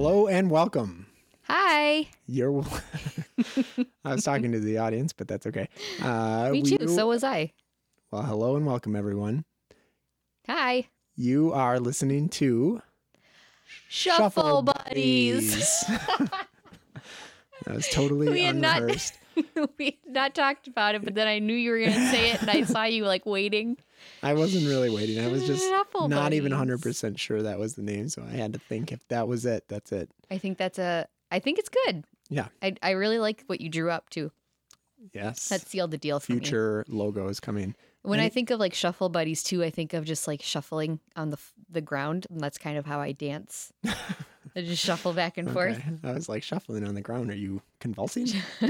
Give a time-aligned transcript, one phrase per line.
[0.00, 1.08] Hello and welcome.
[1.48, 2.06] Hi.
[2.28, 2.62] You're.
[4.04, 5.68] I was talking to the audience, but that's okay.
[6.00, 6.86] Uh, Me we- too.
[6.86, 7.52] So was I.
[8.12, 9.44] well, hello and welcome, everyone.
[10.46, 10.86] Hi.
[11.16, 12.80] You are listening to
[13.88, 15.80] Shuffle, buddies.
[15.88, 16.44] that
[17.66, 18.84] was totally We had not-
[19.78, 22.30] we had not talked about it, but then I knew you were going to say
[22.30, 23.76] it, and I saw you like waiting.
[24.22, 25.24] I wasn't really waiting.
[25.24, 26.82] I was just Shuffle not even buddies.
[26.82, 28.08] 100% sure that was the name.
[28.08, 30.10] So I had to think if that was it, that's it.
[30.30, 31.06] I think that's a.
[31.30, 32.04] I think it's good.
[32.30, 32.48] Yeah.
[32.62, 34.30] I I really like what you drew up too.
[35.12, 35.48] Yes.
[35.48, 36.38] That sealed the deal for me.
[36.40, 37.74] Future logo is coming.
[38.02, 41.30] When I think of like shuffle buddies too, I think of just like shuffling on
[41.30, 43.72] the f- the ground, and that's kind of how I dance.
[43.84, 45.76] I just shuffle back and forth.
[45.76, 45.96] Okay.
[46.04, 47.30] I was like shuffling on the ground.
[47.30, 48.28] Are you convulsing?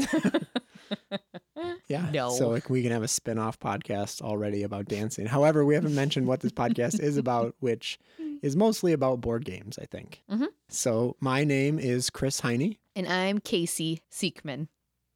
[1.88, 2.10] yeah.
[2.12, 2.30] No.
[2.30, 5.26] So like we can have a spin-off podcast already about dancing.
[5.26, 7.98] However, we haven't mentioned what this podcast is about, which
[8.42, 10.22] is mostly about board games, I think.
[10.30, 10.46] Mm-hmm.
[10.68, 14.68] So my name is Chris Heine, And I'm Casey Seekman.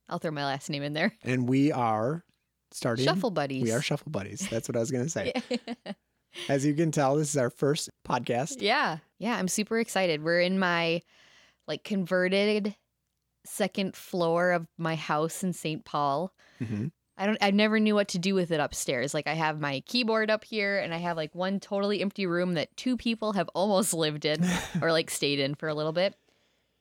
[0.08, 1.12] I'll throw my last name in there.
[1.22, 2.24] and we are
[2.72, 3.62] starting Shuffle buddies.
[3.62, 4.46] We are shuffle buddies.
[4.50, 5.32] That's what I was going to say.
[6.48, 8.56] As you can tell, this is our first podcast.
[8.60, 8.98] Yeah.
[9.18, 10.22] Yeah, I'm super excited.
[10.24, 11.02] We're in my
[11.68, 12.74] like converted
[13.44, 15.84] second floor of my house in St.
[15.84, 16.32] Paul.
[16.60, 16.92] Mhm.
[17.16, 19.12] I don't I never knew what to do with it upstairs.
[19.14, 22.54] Like I have my keyboard up here and I have like one totally empty room
[22.54, 24.44] that two people have almost lived in
[24.80, 26.14] or like stayed in for a little bit.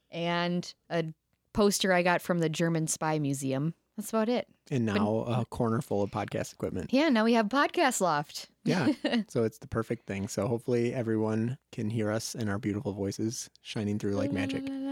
[0.10, 1.06] And a
[1.54, 3.74] poster I got from the German Spy Museum.
[3.98, 4.48] That's about it.
[4.72, 6.92] And now a corner full of podcast equipment.
[6.94, 8.48] Yeah, now we have podcast loft.
[8.64, 8.88] Yeah.
[9.28, 10.28] so it's the perfect thing.
[10.30, 14.64] So hopefully everyone can hear us and our beautiful voices shining through like magic.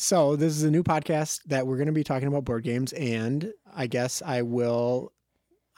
[0.00, 2.92] So this is a new podcast that we're going to be talking about board games
[2.92, 5.12] and I guess I will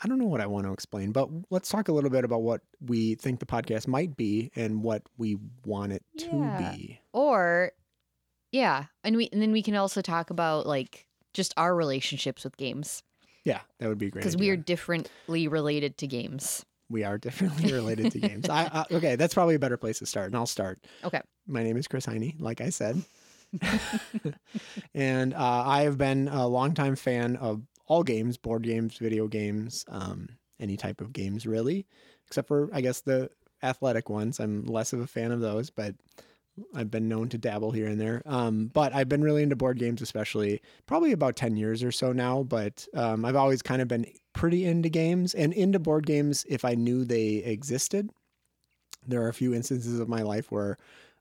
[0.05, 2.43] I don't know what I want to explain, but let's talk a little bit about
[2.43, 6.27] what we think the podcast might be and what we want it Yeah.
[6.29, 7.01] to be.
[7.15, 7.73] Or
[8.53, 12.59] yeah, and we and then we can also talk about like just our relationships with
[12.59, 13.03] games
[13.45, 14.21] Yeah, that would be great.
[14.23, 16.67] because we are differently related to games.
[16.91, 18.51] we are differently related to games.
[18.51, 20.79] I, I okay, that's probably a better place to start, and I'll start.
[21.05, 21.23] Okay.
[21.47, 23.03] My name is Chris Heine, like I said.
[24.95, 29.85] and uh, I have been a longtime fan of all games, board games, video games,
[29.89, 30.29] um,
[30.61, 31.87] any type of games, really,
[32.27, 33.31] except for, I guess, the
[33.63, 34.41] athletic ones.
[34.41, 35.95] I'm less of a fan of those, but
[36.75, 38.23] I've been known to dabble here and there.
[38.27, 42.13] Um, but I've been really into board games, especially probably about 10 years or so
[42.13, 42.43] now.
[42.43, 46.65] But um, I've always kind of been pretty into games and into board games if
[46.65, 48.11] I knew they existed.
[49.07, 50.77] There are a few instances of my life where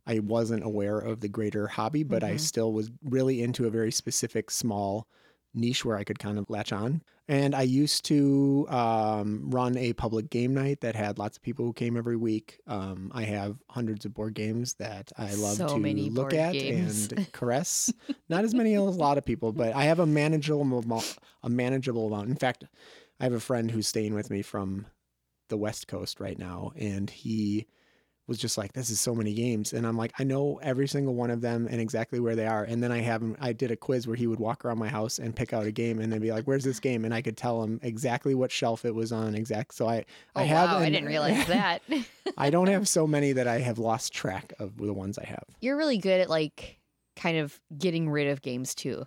[0.09, 2.39] I wasn't aware of the greater hobby, but I Mhm.
[2.39, 5.07] still was really into a very specific small
[5.53, 7.01] niche where I could kind of latch on.
[7.27, 11.65] And I used to um, run a public game night that had lots of people
[11.65, 12.59] who came every week.
[12.67, 17.09] Um, I have hundreds of board games that I love So to look at games.
[17.11, 17.93] and caress.
[18.29, 21.03] Not as many as a lot of people, but I have a manageable
[21.43, 22.29] a manageable amount.
[22.29, 22.63] In fact,
[23.19, 24.87] I have a friend who's staying with me from
[25.49, 27.67] the West Coast right now, and he
[28.29, 31.15] was just like, "This is so many games," and I'm like, "I know every single
[31.15, 33.35] one of them and exactly where they are." And then I have him.
[33.41, 35.71] I did a quiz where he would walk around my house and pick out a
[35.71, 38.51] game, and then be like, "Where's this game?" And I could tell him exactly what
[38.51, 39.35] shelf it was on.
[39.35, 39.73] Exact.
[39.73, 40.69] So I, Oh I have.
[40.69, 41.81] wow, I didn't realize that.
[42.37, 45.43] I don't have so many that I have lost track of the ones I have.
[45.59, 46.77] You're really good at like
[47.15, 49.05] kind of getting rid of games too.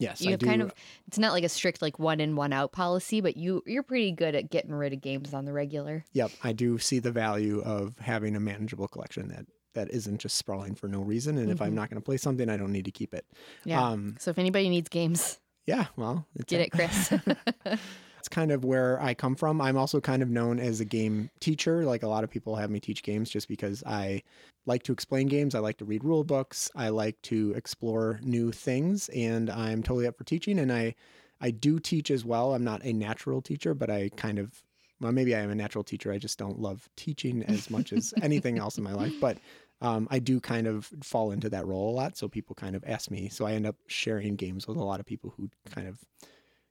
[0.00, 0.46] Yes, You I have do.
[0.46, 0.72] kind of
[1.06, 4.10] it's not like a strict like one in one out policy, but you you're pretty
[4.12, 6.04] good at getting rid of games on the regular.
[6.14, 10.36] Yep, I do see the value of having a manageable collection that that isn't just
[10.36, 11.38] sprawling for no reason.
[11.38, 11.74] And if I'm Mhm.
[11.76, 13.24] not going to play something, I don't need to keep it.
[13.64, 13.80] Yeah.
[13.80, 15.86] Um, so if anybody needs games, yeah.
[15.96, 17.12] Well, get it, Chris.
[18.20, 19.62] It's kind of where I come from.
[19.62, 21.86] I'm also kind of known as a game teacher.
[21.86, 24.22] Like a lot of people have me teach games just because I
[24.66, 25.54] like to explain games.
[25.54, 26.70] I like to read rule books.
[26.76, 30.58] I like to explore new things, and I'm totally up for teaching.
[30.58, 30.94] And I,
[31.40, 32.54] I do teach as well.
[32.54, 34.62] I'm not a natural teacher, but I kind of,
[35.00, 36.12] well, maybe I am a natural teacher.
[36.12, 39.14] I just don't love teaching as much as anything else in my life.
[39.18, 39.38] But
[39.80, 42.18] um, I do kind of fall into that role a lot.
[42.18, 43.30] So people kind of ask me.
[43.30, 45.98] So I end up sharing games with a lot of people who kind of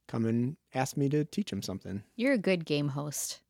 [0.09, 2.03] come and ask me to teach them something.
[2.17, 3.41] you're a good game host.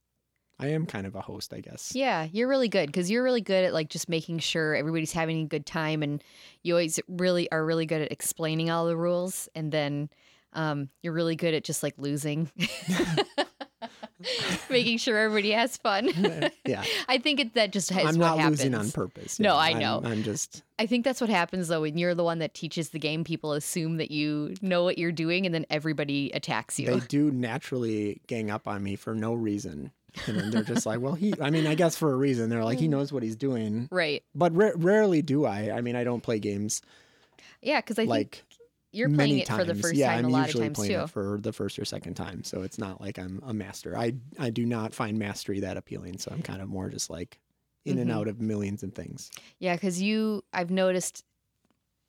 [0.61, 1.93] I am kind of a host, I guess.
[1.95, 5.41] Yeah, you're really good because you're really good at like just making sure everybody's having
[5.41, 6.21] a good time, and
[6.63, 10.09] you always really are really good at explaining all the rules, and then
[10.51, 12.51] um, you're really good at just like losing,
[14.69, 16.09] making sure everybody has fun.
[16.65, 16.83] yeah.
[17.07, 18.59] I think it, that just is I'm not happens.
[18.59, 19.39] losing on purpose.
[19.39, 20.01] No, Yeah, I I'm- know.
[20.03, 22.99] I'm, just I think that's what happens though when you're the one that teaches the
[22.99, 23.23] game.
[23.23, 26.87] People assume that you know what you're doing, and then everybody attacks you.
[26.87, 29.91] they do naturally gang up on me for no reason.
[30.25, 32.49] And then they're just like, well, he, I mean, I guess for a reason.
[32.49, 32.91] They're like, he Mm.
[32.91, 33.87] knows what he's doing.
[33.91, 34.23] Right.
[34.33, 35.71] But ra- rarely do I.
[35.71, 36.81] I mean, I don't play games
[37.61, 38.43] Yeah, because I think
[38.91, 39.59] you're many playing it times.
[39.59, 40.99] for the first yeah, time I'm a lot of usually times playing too.
[41.01, 42.43] it for the first or second time.
[42.43, 43.97] So it's not like I'm a master.
[43.97, 46.17] I, I do not find mastery that appealing.
[46.17, 47.39] So I'm kind of more just like
[47.85, 48.13] in and Mhm.
[48.13, 49.31] out of millions of things.
[49.59, 51.23] Yeah, because you, I've noticed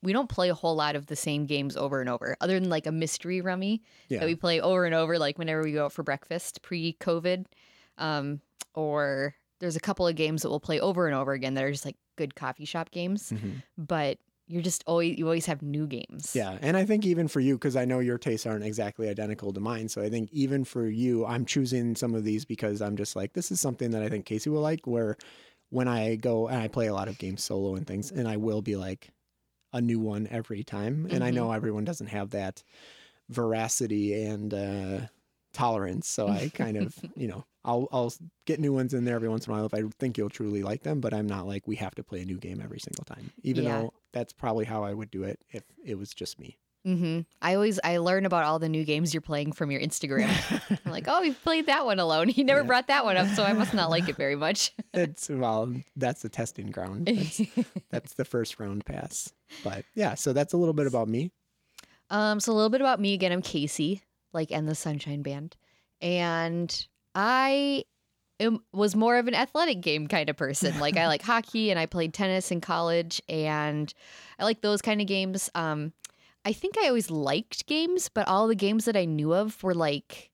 [0.03, 2.69] we don't play a whole lot of the same games over and over, other than
[2.69, 4.19] like a mystery rummy Yeah.
[4.19, 7.45] that we play over and over, like whenever we go out for breakfast pre COVID.
[7.99, 8.41] Um,
[8.73, 11.71] or there's a couple of games that we'll play over and over again that are
[11.71, 13.61] just like good coffee shop games, Mhm.
[13.77, 14.17] but
[14.51, 16.33] you're just always, you always have new games.
[16.35, 19.51] Yeah, and I think even for you, because I know your tastes aren't exactly identical
[19.51, 22.95] to mine, so I think even for you, I'm choosing some of these because I'm
[22.95, 24.87] just like, this is something that I think Casey will like.
[24.87, 25.17] Where
[25.69, 28.37] when I go and I play a lot of games solo and things, and I
[28.37, 29.09] will be like
[29.73, 31.35] a new one every time, and I Mhm.
[31.35, 32.63] know everyone doesn't have that
[33.29, 35.01] veracity and uh,
[35.53, 38.13] tolerance, so I kind of, you know, I'll I'll
[38.45, 40.63] get new ones in there every once in a while if I think you'll truly
[40.63, 43.05] like them, but I'm not like we have to play a new game every single
[43.05, 43.65] time, even Yeah.
[43.65, 46.57] though that's probably how I would do it if it was just me.
[46.85, 47.21] Mm-hmm.
[47.43, 50.31] I always, I learn about all the new games you're playing from your Instagram.
[50.85, 52.27] I'm like, oh, you've played that one alone.
[52.27, 52.65] He never Yeah.
[52.67, 54.71] brought that one up, so I must not like it very much.
[54.93, 57.05] it's well, that's the testing ground.
[57.05, 57.41] That's,
[57.91, 59.31] that's the first round pass.
[59.63, 61.31] But yeah, so that's a little bit about me.
[62.09, 63.31] Um, so a little bit about me again.
[63.31, 64.01] I'm Casey,
[64.33, 65.55] like, and the Sunshine Band,
[66.01, 67.83] and I
[68.71, 70.79] was more of an athletic game kind of person.
[70.79, 73.93] Like, I like hockey, and I played tennis in college, and
[74.39, 75.49] I like those kind of games.
[75.55, 75.93] Um,
[76.45, 79.75] I think I always liked games, but all the games that I knew of were
[79.75, 80.29] like.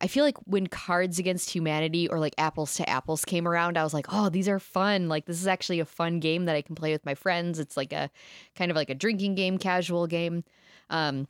[0.00, 3.84] I feel like when Cards Against Humanity or like Apples to Apples came around, I
[3.84, 5.08] was like, oh, these are fun.
[5.08, 7.60] Like, this is actually a fun game that I can play with my friends.
[7.60, 8.10] It's like a
[8.56, 10.42] kind of like a drinking game, casual game.
[10.90, 11.28] Um,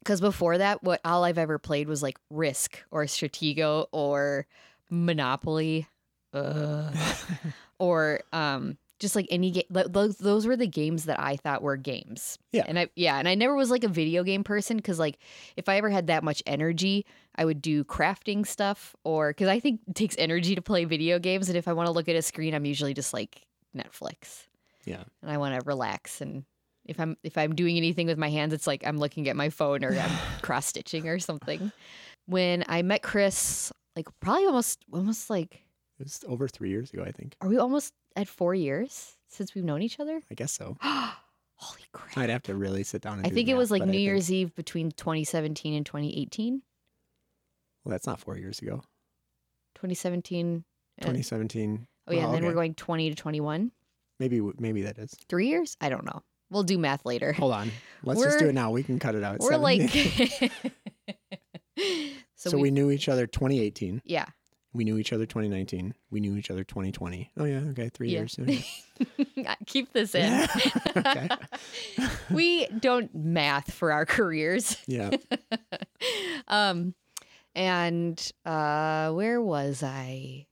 [0.00, 4.46] because before that, what all I've ever played was like Risk or Stratego or
[4.90, 5.86] Monopoly,
[6.32, 6.90] uh,
[7.78, 9.64] or um, just like any game.
[9.70, 12.38] Those those were the games that I thought were games.
[12.52, 12.64] Yeah.
[12.66, 15.18] and I yeah, and I never was like a video game person because like
[15.56, 17.06] if I ever had that much energy,
[17.36, 21.18] I would do crafting stuff or because I think it takes energy to play video
[21.18, 23.42] games, and if I want to look at a screen, I'm usually just like
[23.76, 24.46] Netflix
[24.86, 25.04] Yeah.
[25.22, 26.44] and I want to relax and
[26.86, 29.50] if I'm if I'm doing anything with my hands it's like I'm looking at my
[29.50, 30.10] phone or I'm
[30.42, 31.70] cross stitching or something.
[32.26, 35.54] When I met Chris like probably almost almost like
[35.98, 37.34] It was over three years ago, I think.
[37.40, 40.22] are we almost at 4 years since we've known each other?
[40.30, 40.76] I guess so.
[40.82, 42.16] Holy crap.
[42.16, 43.90] I'd have to really sit down and I do think it was like but I
[43.90, 46.62] New think- Year's Eve between 2017 and 2018.
[47.84, 48.82] Well, that's not four years ago.
[49.74, 50.64] 2017
[51.00, 51.86] uh, 2017.
[52.06, 53.72] Oh yeah, and then we're going 20 to 21.
[54.20, 55.14] Maybe maybe that is.
[55.28, 55.76] 3 years?
[55.80, 56.22] I don't know.
[56.50, 57.32] We'll do math later.
[57.32, 57.70] Hold on.
[58.04, 58.70] Let's just do it now.
[58.70, 59.38] We can cut it out.
[59.40, 60.50] We're like 17.
[62.38, 64.00] So, so, we, we knew each other 2018.
[64.06, 64.24] yeah.
[64.74, 65.94] We knew each other 2019.
[66.10, 67.30] We knew each other 2020.
[67.38, 68.18] Oh yeah, okay, three Yeah.
[68.20, 68.38] years.
[69.38, 69.54] Okay.
[69.66, 70.46] Keep this in.
[70.96, 71.28] okay.
[72.30, 74.76] we don't math for our careers.
[74.86, 75.10] Yeah.
[76.48, 76.94] um,
[77.54, 80.46] and uh, where was I?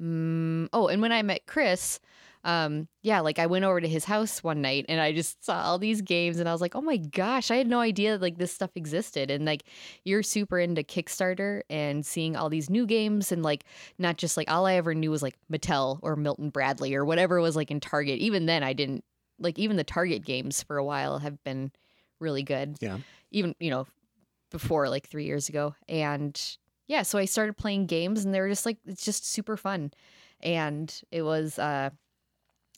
[0.00, 1.98] Mm, oh, and when I met Chris,
[2.46, 5.62] um, yeah, like I went over to his house one night and I just saw
[5.62, 8.38] all these games and I was like, oh my gosh, I had no idea like
[8.38, 9.32] this stuff existed.
[9.32, 9.64] And like
[10.04, 13.64] you're super into Kickstarter and seeing all these new games and like
[13.98, 17.40] not just like all I ever knew was like Mattel or Milton Bradley or whatever
[17.40, 18.20] was like in Target.
[18.20, 19.02] Even then, I didn't
[19.40, 21.72] like even the Target games for a while have been
[22.20, 22.76] really good.
[22.80, 22.98] Yeah.
[23.32, 23.88] Even, you know,
[24.52, 25.74] before like three years ago.
[25.88, 26.40] And
[26.86, 29.90] yeah, so I started playing games and they were just like, it's just super fun.
[30.40, 31.90] And it was uh,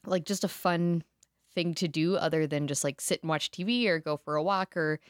[0.09, 1.03] like just a fun
[1.55, 4.43] thing to do other than just like sit and watch TV or go for a
[4.43, 5.01] walk or,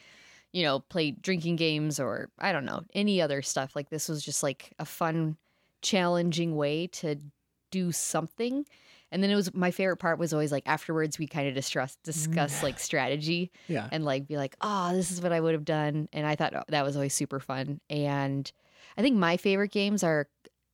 [0.51, 3.75] you know, play drinking games or I don't know, any other stuff.
[3.75, 5.37] Like this was just like a fun,
[5.81, 7.17] challenging way to
[7.71, 8.65] do something.
[9.11, 11.97] And then it was my favorite part was always like afterwards we kind of discuss
[12.03, 12.79] discuss like mm.
[12.79, 13.87] strategy Yeah.
[13.91, 16.09] and like be like, oh, this is what I would have done.
[16.13, 17.79] And I thought oh, that was always super fun.
[17.89, 18.51] And
[18.97, 20.27] I think my favorite games are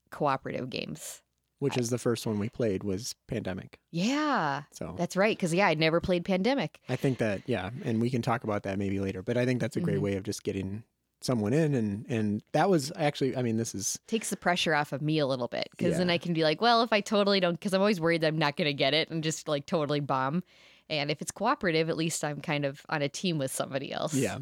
[0.10, 1.22] cooperative games.
[1.60, 3.80] Which is the first one we played was Pandemic.
[3.92, 5.36] Yeah, So that's right.
[5.38, 6.80] Because yeah, I'd never played Pandemic.
[6.90, 9.22] I think that yeah, and we can talk about that maybe later.
[9.24, 10.02] But I think that's a great Mhm.
[10.02, 10.84] way of just getting
[11.22, 14.92] someone in and and that was actually I mean this is Takes the pressure off
[14.92, 17.40] of me a little bit because then I can be like, well, if I totally
[17.40, 19.66] don't, because I'm always worried that I'm not going to get it and just like
[19.66, 20.44] totally bomb.
[20.90, 24.14] And if it's cooperative, at least I'm kind of on a team with somebody else.
[24.14, 24.40] yeah.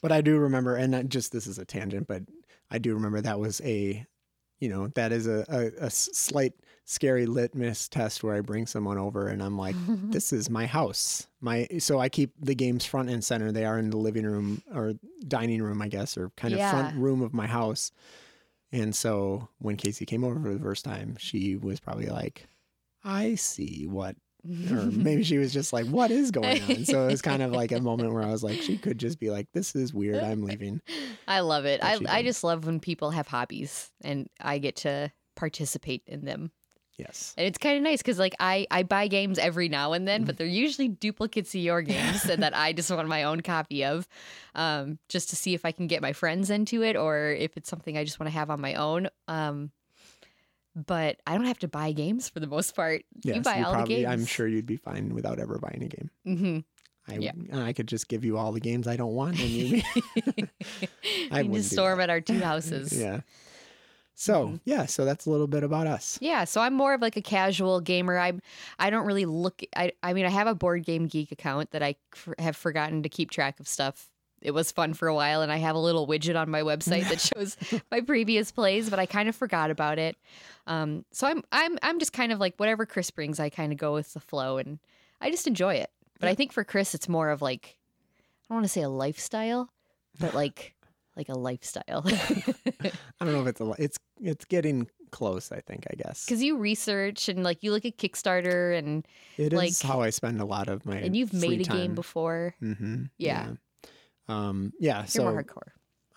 [0.00, 2.22] But I do remember and not just this is a tangent, but
[2.70, 4.06] I do remember that was a
[4.60, 5.44] you know, that is a
[5.78, 6.54] a slight
[6.86, 9.76] scary litmus test where I bring someone over and I'm like,
[10.10, 11.26] this is my house.
[11.40, 13.52] My so I keep the games front and center.
[13.52, 14.94] They are in the living room or
[15.26, 17.90] dining room, I guess, or kind of front room of my house.
[18.72, 22.48] And so when Casey came over for the first time, she was probably like,
[23.04, 24.16] I see what
[24.70, 27.52] or maybe she was just like, "What is going on?" So it was kind of
[27.52, 30.22] like a moment where I was like, she could just be like, "This is weird.
[30.22, 30.80] I'm leaving."
[31.26, 31.82] I love it.
[31.82, 36.50] I I just love when people have hobbies and I get to participate in them.
[36.96, 37.34] Yes.
[37.36, 40.24] And it's kind of nice because like I I buy games every now and then,
[40.24, 43.84] but they're usually duplicates of your games and that I just want my own copy
[43.84, 44.06] of,
[44.54, 47.68] um, just to see if I can get my friends into it or if it's
[47.68, 49.08] something I just want to have on my own.
[49.26, 49.72] Um,
[50.74, 53.02] but I don't have to buy games for the most part.
[53.22, 53.36] Yes.
[53.36, 54.12] you buy all probably, the games.
[54.12, 56.10] I'm sure you'd be fine without ever buying a game.
[56.24, 56.58] hmm
[57.06, 57.32] I Yeah.
[57.52, 59.82] I could just give you all the games I don't want, and you.
[60.36, 60.48] you
[61.30, 62.92] I just store them at our two houses.
[62.98, 63.20] yeah.
[64.16, 64.60] So Mhm.
[64.64, 66.18] yeah, so that's a little bit about us.
[66.22, 68.16] Yeah, so I'm more of like a casual gamer.
[68.16, 68.40] I'm
[68.78, 71.82] I don't really look I I mean I have a board game geek account that
[71.82, 74.08] I f- have forgotten to keep track of stuff.
[74.44, 77.08] It was fun for a while and I have a little widget on my website
[77.08, 77.56] that shows
[77.90, 80.16] my previous plays, but I kind of forgot about it.
[80.66, 83.78] Um so I'm I'm I'm just kind of like whatever Chris brings, I kind of
[83.78, 84.78] go with the flow and
[85.20, 85.90] I just enjoy it.
[86.20, 87.76] But I think for Chris it's more of like
[88.44, 89.70] I don't want to say a lifestyle,
[90.20, 90.74] but like
[91.16, 92.04] like a lifestyle.
[92.06, 93.72] I don't know if it's a.
[93.78, 95.52] It's it's getting close.
[95.52, 95.86] I think.
[95.90, 99.80] I guess Cuz you research and like you look at Kickstarter and it is like-
[99.80, 100.96] how I spend a lot of my.
[100.96, 102.54] and you've made a game before.
[102.60, 103.04] Mm-hmm.
[103.18, 103.52] Yeah.
[104.28, 104.72] Um.
[104.78, 104.98] Yeah.
[105.00, 105.68] You're so more hardcore.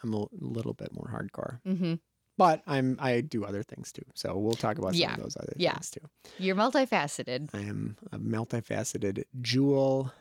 [0.04, 1.96] I'm a little bit more hardcore, hmm
[2.38, 4.04] but I'm I do other things too.
[4.14, 5.74] So we'll talk about some of those other Yeah.
[5.74, 6.02] things too.
[6.38, 10.14] You're multifaceted, I am a multifaceted jewel.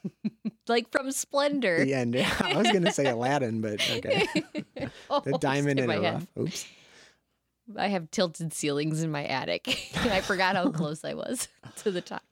[0.68, 1.84] like from Splendor.
[1.84, 2.16] The end.
[2.16, 4.26] I was gonna say Aladdin, but okay.
[5.24, 6.14] The diamond in in a head.
[6.14, 6.26] rough.
[6.38, 6.66] Oops.
[7.76, 9.66] I have tilted ceilings in my attic,
[9.96, 12.22] and I forgot how close I was to the top.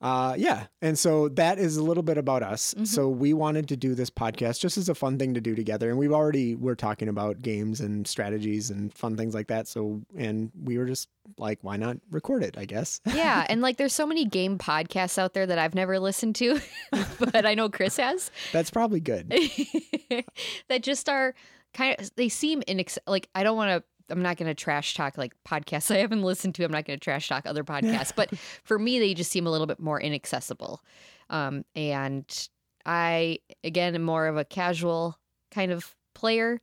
[0.00, 0.66] Uh, yeah.
[0.80, 2.74] And so that is a little bit about us.
[2.74, 2.86] Mhm.
[2.86, 5.90] So we wanted to do this podcast just as a fun thing to do together.
[5.90, 9.68] And we've already, we're talking about games and strategies and fun things like that.
[9.68, 13.00] So, and we were just like, why not record it, I guess.
[13.20, 16.58] Yeah, and like there's so many game podcasts out there that I've never listened to,
[17.18, 18.30] but I know Chris has.
[18.52, 19.28] That's probably good.
[20.68, 21.34] that just are
[21.74, 24.94] kind of they seem inex like I don't want to I'm not going to trash
[24.94, 26.64] talk like podcasts I haven't listened to.
[26.64, 29.50] I'm not going to trash talk other podcasts, but for me they just seem a
[29.50, 30.82] little bit more inaccessible.
[31.28, 32.48] Um and
[32.84, 35.18] I again am more of a casual
[35.50, 36.60] kind of player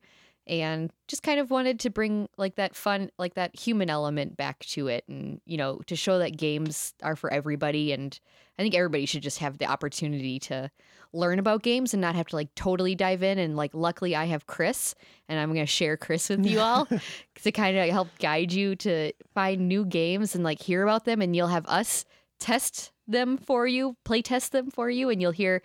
[0.48, 4.60] and just kind of wanted to bring like that fun like that human element back
[4.60, 8.18] to it and you know to show that games are for everybody and
[8.58, 10.70] I think everybody should just have the opportunity to
[11.12, 13.38] learn about games and not have to like totally dive in.
[13.38, 14.96] And like, luckily, I have Chris,
[15.28, 16.88] and I'm going to share Chris with you all
[17.42, 21.22] to kind of help guide you to find new games and like hear about them.
[21.22, 22.04] And you'll have us
[22.40, 25.62] test them for you, play test them for you, and you'll hear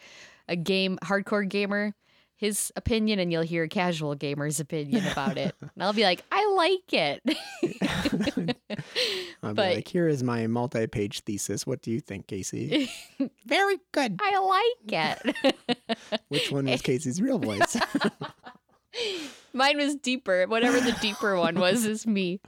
[0.48, 1.96] a game, hardcore gamer.
[2.44, 5.56] His opinion, and you'll hear a casual gamer's opinion about it.
[5.62, 8.58] And I'll be like, I like it.
[9.42, 11.66] I'll be like, here is my multi page thesis.
[11.66, 12.92] What do you think, Casey?
[13.46, 14.20] Very good.
[14.22, 15.56] I like it.
[16.28, 17.78] Which one was Casey's real voice?
[19.54, 20.46] Mine was deeper.
[20.46, 22.42] Whatever the deeper one was is me.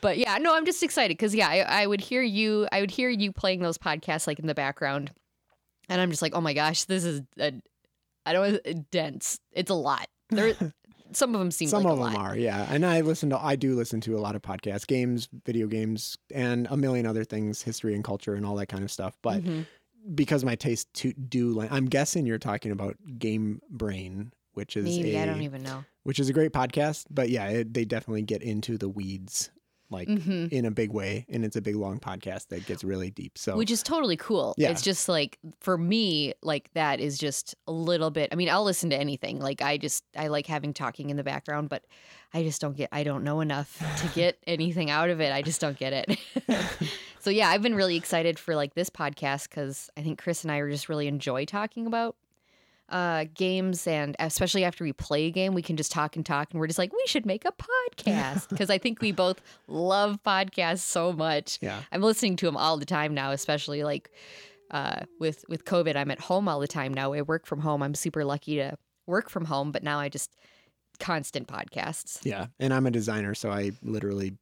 [0.00, 2.68] But yeah, no, I'm just excited because yeah, I, I would hear you.
[2.70, 5.10] I would hear you playing those podcasts like in the background,
[5.88, 7.52] and I'm just like, oh my gosh, this is a,
[8.26, 9.38] I don't know, dense.
[9.52, 10.06] It's a lot.
[10.30, 10.54] There,
[11.12, 12.30] some of them seem Some like of a them lot.
[12.32, 12.66] are, yeah.
[12.70, 16.16] And I listen to, I do listen to a lot of podcasts, games, video games,
[16.34, 19.16] and a million other things, history and culture and all that kind of stuff.
[19.22, 19.66] But Mhm.
[20.14, 25.16] because my taste to do, I'm guessing you're talking about Game Brain, which is maybe
[25.16, 25.84] a, I don't even know.
[26.04, 27.06] which is a great podcast.
[27.10, 29.50] But yeah, it, they definitely get into the weeds
[29.90, 33.10] like hmm in a big way, and it's a big long podcast that gets really
[33.10, 33.36] deep.
[33.36, 34.54] So Which is totally cool.
[34.56, 34.70] Yeah.
[34.70, 38.30] It's just like for me, like that is just a little bit.
[38.32, 39.38] I mean, I'll listen to anything.
[39.38, 41.84] Like I just I like having talking in the background, but
[42.32, 42.88] I just don't get.
[42.92, 45.32] I don't know enough to get anything out of it.
[45.32, 46.18] I just don't get it.
[47.18, 50.52] so yeah, I've been really excited for like this podcast because I think Chris and
[50.52, 52.16] I just really enjoy talking about
[52.90, 56.48] uh games and especially after we play a game we can just talk and talk
[56.50, 60.18] and we're just like we should make a podcast because i think we both love
[60.24, 64.10] podcasts so much yeah, I'm listening to them all the time now, especially like
[64.70, 65.96] uh, with with COVID.
[65.96, 67.12] I'm at home all the time now.
[67.12, 67.82] I work from home.
[67.82, 70.36] I'm super lucky to work from home, but now I just
[70.98, 72.18] constant podcasts.
[72.24, 72.46] yeah.
[72.58, 74.34] And I'm a designer, so I literally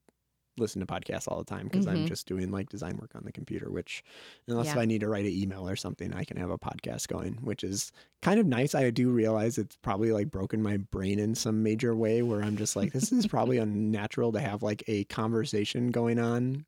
[0.58, 2.08] listen to podcasts all the time because I'm Mhm.
[2.08, 3.70] just doing like design work on the computer.
[3.70, 4.02] Which,
[4.46, 4.72] unless Yeah.
[4.72, 7.34] if I need to write an email or something, I can have a podcast going,
[7.42, 8.74] which is kind of nice.
[8.74, 12.56] I do realize it's probably like broken my brain in some major way where I'm
[12.56, 16.64] just like, this is probably unnatural to have like a conversation going on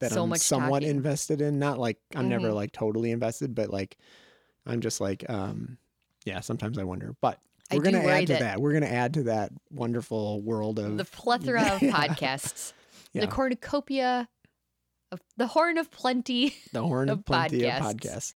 [0.00, 0.96] that So I'm somewhat talking.
[0.96, 1.58] invested in.
[1.58, 2.54] Not like I'm never Mhm.
[2.54, 3.96] like totally invested, but like
[4.66, 5.78] I'm just like, um,
[6.24, 6.40] yeah.
[6.40, 7.38] Sometimes I wonder, but
[7.72, 8.60] We're do gonna add to that, that.
[8.60, 11.92] We're gonna add to that wonderful world of the plethora of Yeah.
[11.92, 12.72] podcasts,
[13.14, 13.22] Yeah.
[13.22, 14.28] the cornucopia
[15.12, 16.54] of the horn of plenty.
[16.72, 17.94] the horn of of plenty of podcasts.
[17.94, 18.34] podcasts.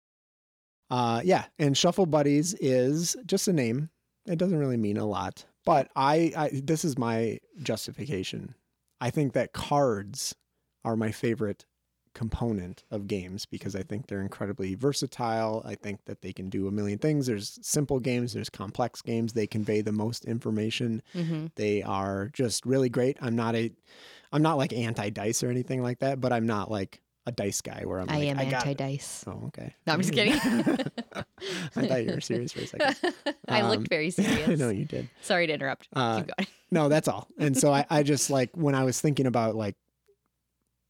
[0.90, 3.90] Uh, yeah, and Shuffle Buddies is just a name.
[4.28, 8.56] It doesn't really mean a lot, but I, I this is my justification.
[9.02, 10.36] I think that cards
[10.84, 11.66] are my favorite
[12.14, 15.62] component of games because I think they're incredibly versatile.
[15.66, 17.28] I think that they can do a million things.
[17.28, 19.34] There's simple games, there's complex games.
[19.34, 21.04] They convey the most information.
[21.14, 21.48] Mm-hmm.
[21.56, 23.18] They are just really great.
[23.22, 23.72] I'm not a
[24.32, 27.62] I'm not like anti dice or anything like that, but I'm not like a dice
[27.62, 29.24] guy where I'm I like am I anti dice.
[29.28, 29.74] Oh, okay.
[29.88, 30.34] No, I'm just kidding.
[31.76, 33.14] I thought you were serious for a second.
[33.48, 34.48] I Um, looked very serious.
[34.50, 35.10] I know you did.
[35.22, 35.88] Sorry to interrupt.
[35.94, 36.48] Uh, Keep going.
[36.72, 37.28] No, that's all.
[37.40, 39.76] And so I, I just like when I was thinking about like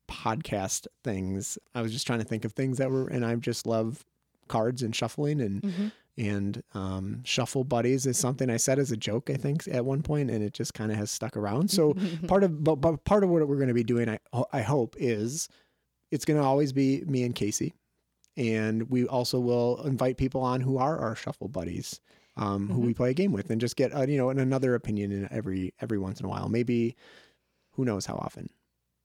[0.10, 3.66] podcast things, I was just trying to think of things that were, and I just
[3.66, 4.06] love
[4.48, 5.92] cards and shuffling and Mhm.
[6.18, 10.02] And um, shuffle buddies is something I said as a joke, I think, at one
[10.02, 11.70] point, and it just kind of has stuck around.
[11.70, 11.96] So
[12.28, 14.20] part of but, but part of what we're going to be doing, I
[14.52, 15.50] I hope, is
[16.12, 17.74] it's going to always be me and Casey,
[18.38, 22.00] and we also will invite people on who are our shuffle buddies,
[22.38, 25.12] um, who we play a game with, and just get uh, you know another opinion
[25.12, 26.48] in every every once in a while.
[26.50, 26.96] Maybe
[27.74, 28.50] who knows how often,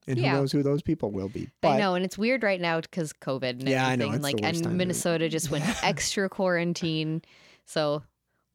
[0.07, 0.31] and Yeah.
[0.31, 1.49] who knows who those people will be.
[1.61, 4.13] But I know, and it's weird right now because COVID and Yeah, I know, everything.
[4.33, 7.21] it's like, and Minnesota just went extra quarantine,
[7.65, 8.03] so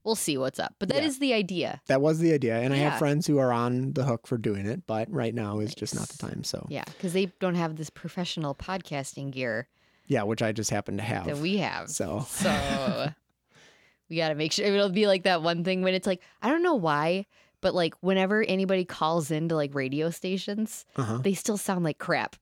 [0.04, 0.74] we'll see what's up.
[0.78, 1.20] But that is Yeah.
[1.20, 1.80] the idea.
[1.88, 4.66] that was the idea, and I have friends who are on the hook for doing
[4.66, 6.44] it, but right now is just not the time.
[6.44, 9.68] So Yeah, because they don't have this professional podcasting gear
[10.08, 11.24] yeah, which I just happen to have.
[11.26, 11.90] that we have.
[11.90, 13.08] so So
[14.08, 16.48] we got to make sure it'll be like that one thing when it's like I
[16.50, 17.26] don't know why,
[17.66, 21.18] but like whenever anybody calls into like radio stations, uh-huh.
[21.18, 22.36] they still sound like crap.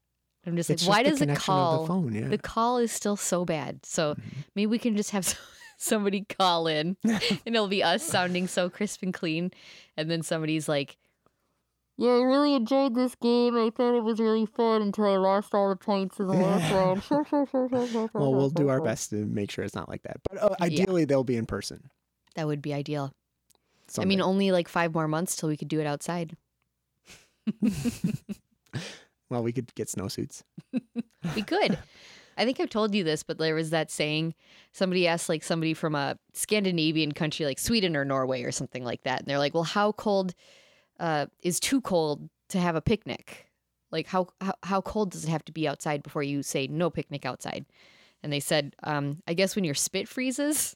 [0.46, 1.80] I'm just it's like, why just does the it call?
[1.80, 2.12] the phone?
[2.12, 2.28] Yeah.
[2.28, 3.86] The call is still so bad.
[3.86, 4.22] So Mhm.
[4.54, 5.26] maybe we can just have
[5.78, 9.50] somebody call in and it'll be us sounding so crisp and clean.
[9.96, 10.98] And then somebody's like,
[11.96, 13.56] Yeah, I really enjoyed this game.
[13.56, 16.70] I thought it was really fun until I lost all the points in the last
[16.70, 17.02] round.
[18.12, 20.18] Well, we'll do our best to make sure it's not like that.
[20.28, 21.88] But uh, ideally, they'll be in person.
[22.36, 23.14] That would be ideal.
[24.02, 26.36] I mean, only like five more months till we could do it outside.
[29.30, 30.42] well, we could get snowsuits.
[31.34, 31.78] We could.
[32.36, 34.34] I think I've told you this, but there was that saying
[34.72, 39.02] somebody asked like somebody from a Scandinavian country like Sweden or Norway or something like
[39.04, 39.20] that.
[39.20, 40.34] And they're like, well, how cold
[40.98, 43.46] uh, is too cold to have a picnic?
[43.92, 46.90] Like, how, how, how cold does it have to be outside before you say no
[46.90, 47.66] picnic outside?
[48.22, 50.74] And they said, um, I guess when your spit freezes,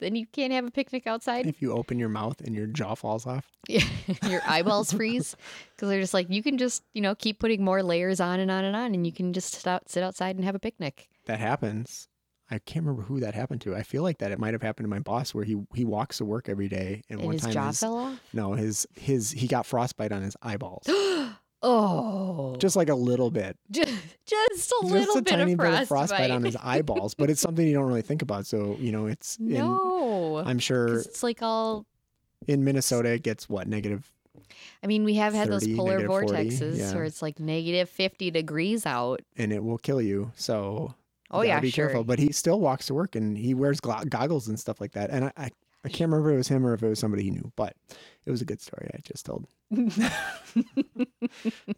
[0.00, 1.46] then you can't have a picnic outside.
[1.46, 3.84] If you open your mouth and your jaw falls off, Yeah,
[4.28, 5.36] your eyeballs freeze
[5.74, 8.50] because they're just like you can just you know keep putting more layers on and
[8.50, 11.08] on and on, and you can just sit, out, sit outside and have a picnic.
[11.26, 12.08] that happens.
[12.50, 13.76] I can't remember who that happened to.
[13.76, 16.16] I feel like that it might have happened to my boss, where he he walks
[16.18, 18.20] to work every day, and, And one his time jaw his, fell off.
[18.32, 20.86] no his his he got frostbite on his eyeballs,
[21.62, 23.92] oh, just like a little bit, just,
[24.26, 27.14] just a just little a bit, tiny of bit of frostbite on his eyeballs.
[27.14, 28.46] But it's something you don't really think about.
[28.46, 31.86] So you know, it's in, no, I'm sure it's like all.
[32.46, 34.10] in Minnesota it gets what negative
[34.82, 36.94] I mean, we have had those 30, polar negative 40, vortexes yeah.
[36.94, 39.20] where it's like negative fifty degrees out.
[39.36, 40.32] and it will kill you.
[40.36, 40.94] So
[41.30, 41.86] Oh yeah, be sure.
[41.86, 42.04] careful.
[42.04, 45.10] But he still walks to work and he wears goggles and stuff like that.
[45.10, 45.50] And I, I,
[45.84, 47.74] I can't remember if it was him or if it was somebody he knew, but
[48.28, 49.46] it was a good story I just told.
[49.72, 50.10] I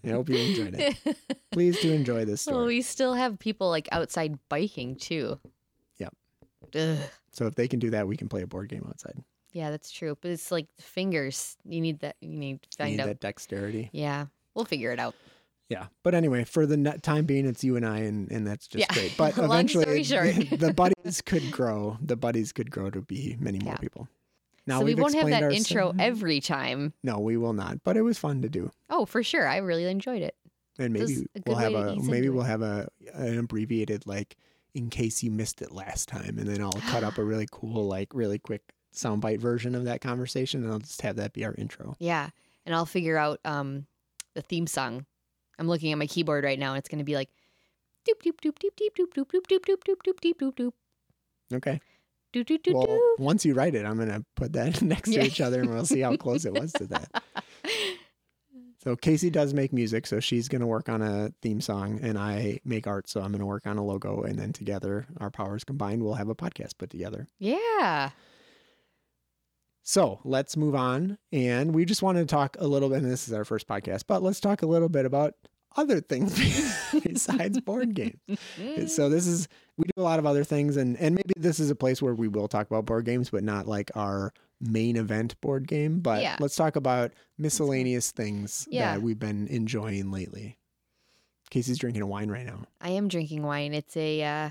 [0.08, 1.16] hope you enjoyed it.
[1.52, 2.56] Please do enjoy this story.
[2.56, 5.38] well, we still have people like outside biking too.
[5.98, 6.12] Yep.
[6.74, 6.98] Ugh.
[7.32, 9.22] So if they can do that, we can play a board game outside.
[9.52, 10.18] Yeah, that's true.
[10.20, 11.56] But it's like the fingers.
[11.64, 12.16] You need that.
[12.20, 13.06] You need to You need out.
[13.06, 13.88] that dexterity.
[13.92, 15.14] Yeah, we'll figure it out.
[15.68, 15.86] Yeah.
[16.02, 18.92] But anyway, for the time being, it's you and I, and, and that's just Yeah.
[18.92, 19.14] great.
[19.16, 21.96] But eventually, the buddies could grow.
[22.00, 23.78] The buddies could grow to be many more Yeah.
[23.78, 24.08] people.
[24.70, 26.94] Now so we won't have that our- intro every time.
[27.02, 27.82] No, we will not.
[27.82, 28.70] But it was fun to do.
[28.88, 29.46] Oh, for sure.
[29.46, 30.36] I really enjoyed it.
[30.78, 32.48] And maybe is a good we'll have a maybe we'll it.
[32.48, 34.36] have a an abbreviated like
[34.72, 37.86] in case you missed it last time, and then I'll cut up a really cool
[37.86, 38.62] like really quick
[38.94, 41.96] soundbite version of that conversation, and I'll just have that be our intro.
[41.98, 42.30] Yeah,
[42.64, 43.86] and I'll figure out um
[44.34, 45.04] the theme song.
[45.58, 47.28] I'm looking at my keyboard right now, and it's going to be like
[48.08, 50.72] doop doop doop doop doop doop doop doop doop doop doop doop doop doop doop
[51.52, 51.80] Okay.
[52.32, 53.18] Doop doop doop Well, doop.
[53.18, 55.20] once you write it, I'm gonna put that next Yeah.
[55.22, 57.22] to each other, and we'll see how close it was to that.
[58.82, 62.60] So Casey does make music, so she's gonna work on a theme song, and I
[62.64, 66.02] make art, so I'm gonna work on a logo, and then together, our powers combined,
[66.02, 67.28] we'll have a podcast put together.
[67.38, 68.08] Yeah.
[69.82, 71.18] So let's move on.
[71.30, 74.04] And we just wanted to talk a little bit, and this is our first podcast,
[74.06, 75.34] but let's talk a little bit about
[75.76, 76.34] other things
[77.04, 78.18] besides board games.
[78.92, 81.70] So this is we do a lot of other things and and maybe this is
[81.70, 85.40] a place where we will talk about board games, but not like our main event
[85.40, 86.36] board game, but Yeah.
[86.40, 88.92] let's talk about miscellaneous things Yeah.
[88.94, 90.58] that we've been enjoying lately.
[91.50, 92.64] Casey's drinking a wine right now.
[92.80, 93.72] I am drinking wine.
[93.74, 94.50] It's a uh,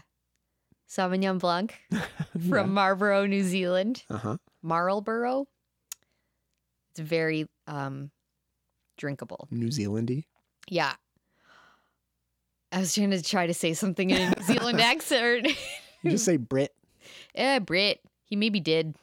[0.89, 1.75] Sauvignon Blanc
[2.31, 2.63] from yeah.
[2.65, 4.03] Marlborough, New Zealand.
[4.09, 4.37] uh-huh.
[4.61, 5.47] Marlborough.
[6.91, 8.09] It's very um,
[8.97, 9.47] drinkable.
[9.51, 10.25] New Zealandy.
[10.67, 10.93] Yeah.
[12.71, 15.47] I was trying to try to say something in a New Zealand accent.
[16.03, 16.73] You just say Brit.
[17.35, 17.99] Eh, Brit.
[18.25, 18.95] He maybe did.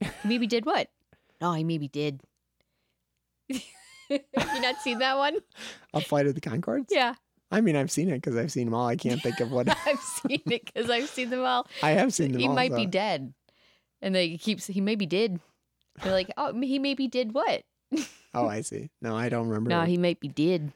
[0.00, 0.88] He maybe did what?
[1.40, 2.20] No, he maybe did.
[3.48, 3.60] you
[4.38, 5.38] not seen that one?
[5.92, 6.86] A Flight of the Conchords?
[6.90, 7.14] Yeah,
[7.50, 8.86] I mean, I've seen it because I've seen them all.
[8.86, 11.66] I can't think of what I've seen it because I've seen them all.
[11.82, 12.54] I have seen them He all.
[12.54, 13.34] might be dead,
[14.00, 15.40] and they keeps he maybe did.
[16.02, 17.62] They're like, oh, he maybe did what?
[18.34, 18.90] Oh, I see.
[19.00, 19.70] No, I don't remember.
[19.70, 20.72] No, he might be did.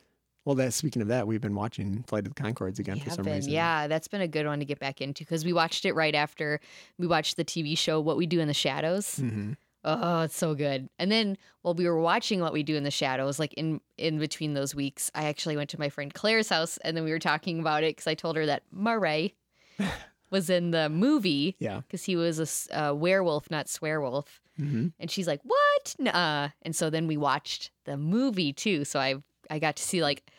[0.49, 3.11] Well, that speaking of that, we've been watching Flight of the Conchords again We for
[3.11, 3.35] some been.
[3.35, 3.53] reason.
[3.53, 6.15] Yeah, that's been a good one to get back into because we watched it right
[6.15, 6.59] after
[6.97, 9.17] we watched the TV show What We Do in the Shadows.
[9.17, 9.53] hmm
[9.85, 10.89] Oh, it's so good.
[10.99, 14.19] And then while we were watching What We Do in the Shadows, like in in
[14.19, 17.19] between those weeks, I actually went to my friend Claire's house and then we were
[17.19, 19.35] talking about it because I told her that Murray
[20.31, 21.83] was in the movie Yeah.
[21.83, 24.41] because he was a werewolf, not swearwolf.
[24.57, 25.95] hmm And she's like, "What?
[25.99, 28.87] Nuh-uh." And so then we watched the movie too.
[28.87, 29.17] So I
[29.51, 30.31] I got to see like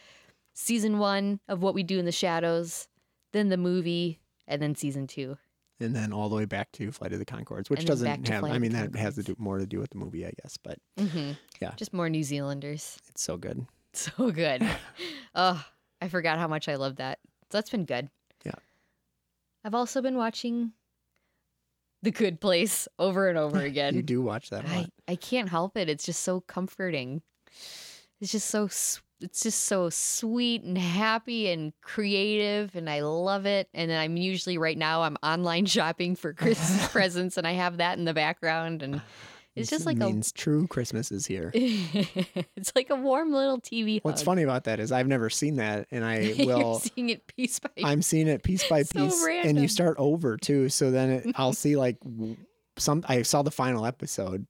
[0.54, 2.88] season one of What We Do in the Shadows,
[3.34, 5.38] then the movie, and then season two.
[5.82, 8.22] And then all the way back to Flight of the Conchords, which And then back
[8.22, 8.40] doesn't have.
[8.42, 10.58] Flight I mean, that has to do more to do with the movie, I guess.
[10.58, 11.72] But hmm Yeah.
[11.78, 12.98] just more New Zealanders.
[13.10, 13.66] it's so good.
[13.94, 14.62] So good.
[15.36, 15.66] oh,
[16.00, 17.18] I forgot how much I love that.
[17.52, 18.10] So that's been good.
[18.46, 18.52] Yeah.
[19.66, 20.74] I've also been watching
[22.04, 23.96] The Good Place over and over again.
[23.96, 24.88] you do watch that a I.
[25.08, 25.90] I can't help it.
[25.90, 27.24] It's just so comforting.
[28.22, 28.70] It's just so
[29.22, 33.68] it's just so sweet and happy and creative and I love it.
[33.74, 37.78] And then I'm usually right now I'm online shopping for Christmas presents and I have
[37.78, 39.02] that in the background and
[39.56, 41.52] it's just like means true Christmas is here.
[41.54, 45.88] it's like a warm little TV What's funny about that is I've never seen that,
[45.92, 46.80] and I You're will.
[46.80, 50.38] seeing it piece by I'm seeing it piece by So piece, and you start over
[50.38, 50.70] too.
[50.70, 51.98] So then it, I'll see like
[52.78, 53.04] some.
[53.10, 54.46] I saw the final episode,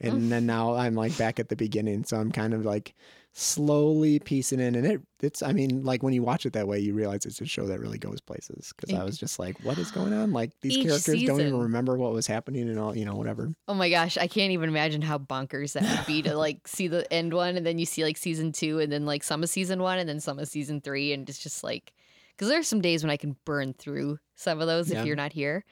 [0.00, 2.04] and then now I'm like back at the beginning.
[2.04, 2.94] So I'm kind of like
[3.32, 5.42] slowly piecing in, and it it's.
[5.42, 7.80] I mean, like when you watch it that way, you realize it's a show that
[7.80, 8.72] really goes places.
[8.76, 10.32] Because I was just like, what is going on?
[10.32, 13.50] Like these Each characters don't even remember what was happening, and all you know, whatever.
[13.68, 16.88] Oh my gosh, I can't even imagine how bonkers that would be to like see
[16.88, 19.48] the end one and then you see like season two and then like some of
[19.50, 21.92] season one and then some of season three and it's just like
[22.36, 25.00] because there's some days when I can burn through some of those Yeah.
[25.00, 25.64] if you're not here,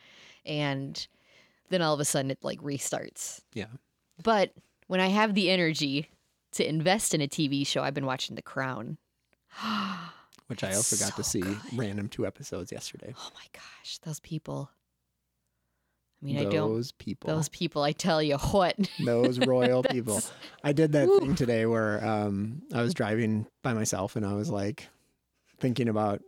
[0.45, 1.07] and
[1.71, 3.41] then all of a sudden it like restarts.
[3.55, 3.67] Yeah.
[4.22, 4.52] But
[4.87, 6.09] when I have the energy
[6.52, 8.98] to invest in a TV show, I've been watching The Crown.
[10.48, 11.59] Which I also got to see good.
[11.74, 13.14] random two episodes yesterday.
[13.18, 14.70] Oh my gosh, those people.
[16.22, 16.72] I mean, I don't.
[16.72, 17.28] those people.
[17.28, 18.76] Those people, I tell you what.
[19.04, 20.22] those royal people.
[20.64, 21.20] I did that Woo.
[21.20, 24.88] thing today where um, I was driving by myself and I was like
[25.59, 26.22] thinking about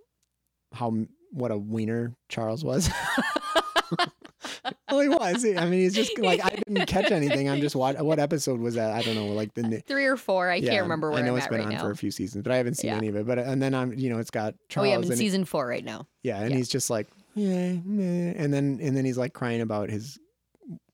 [0.73, 0.95] how
[1.33, 2.91] what a wiener Charles was.
[4.91, 5.45] well, he was.
[5.45, 7.49] I mean, he's just like I didn't catch anything.
[7.49, 7.97] I'm just watch.
[7.99, 8.93] What episode was that?
[8.93, 9.27] I don't know.
[9.29, 9.65] Like the.
[9.79, 10.51] Uh, three or four.
[10.51, 11.81] I yeah, can't remember where I know I'm it's been right on now.
[11.83, 12.97] for a few seasons, but I haven't seen Yeah.
[12.97, 13.27] any of it.
[13.27, 14.87] But and then I'm, you know, it's got Charles.
[14.87, 16.07] oh yeah, I'm in it- season four right now.
[16.23, 16.57] yeah, and yeah.
[16.57, 20.19] he's just like, yeah, meh," and then and then he's like crying about his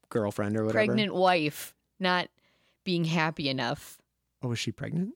[0.08, 0.84] girlfriend or whatever.
[0.86, 2.28] Pregnant wife not
[2.84, 3.98] being happy enough.
[4.42, 5.14] Oh, is she pregnant?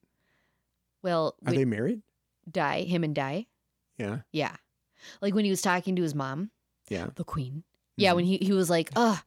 [1.02, 2.02] Well, Are they married?
[2.50, 3.46] die him and die.
[3.98, 4.56] Yeah, Yeah,
[5.20, 6.50] like when he was talking to his mom,
[6.88, 7.08] yeah.
[7.14, 7.64] the queen.
[8.00, 8.42] Yeah, when mm-hmm.
[8.42, 9.18] he he was like, "Ugh,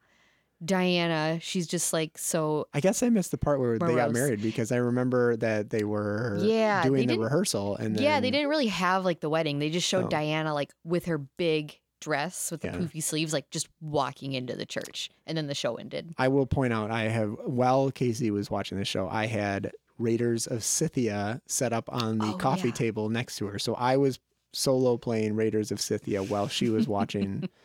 [0.64, 4.42] Diana, she's just like so." I guess I missed the part where they got married
[4.42, 8.50] because I remember that they were Yeah, doing the rehearsal and then, Yeah, they didn't
[8.50, 9.60] really have like the wedding.
[9.60, 10.10] They just showed Oh.
[10.10, 12.76] Diana like with her big dress with the Yeah.
[12.78, 16.14] poofy sleeves, like just walking into the church, and then the show ended.
[16.18, 20.48] I will point out I have while Casey was watching the show, I had Raiders
[20.48, 22.74] of Scythia set up on the Oh, coffee yeah.
[22.74, 23.60] table next to her.
[23.60, 24.20] So I was
[24.54, 27.48] solo playing Raiders of Scythia while she was watching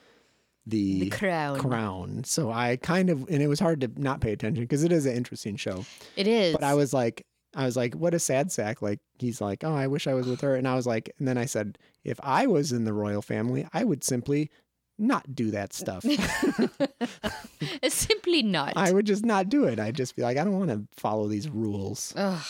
[0.69, 1.59] the, The crown.
[1.59, 2.25] Crown.
[2.25, 5.07] So I kind of and it was hard to not pay attention because it is
[5.07, 5.85] an interesting show.
[6.17, 6.53] It is.
[6.53, 8.83] But I was like, I was like, what a sad sack.
[8.83, 10.55] Like he's like, oh, I wish I was with her.
[10.55, 13.67] And I was like, and then I said, if I was in the royal family,
[13.73, 14.51] I would simply
[14.99, 16.05] not do that stuff.
[17.89, 18.75] simply not.
[18.77, 19.79] I would just not do it.
[19.79, 22.13] I'd just be like, I don't want to follow these rules.
[22.17, 22.45] Ugh.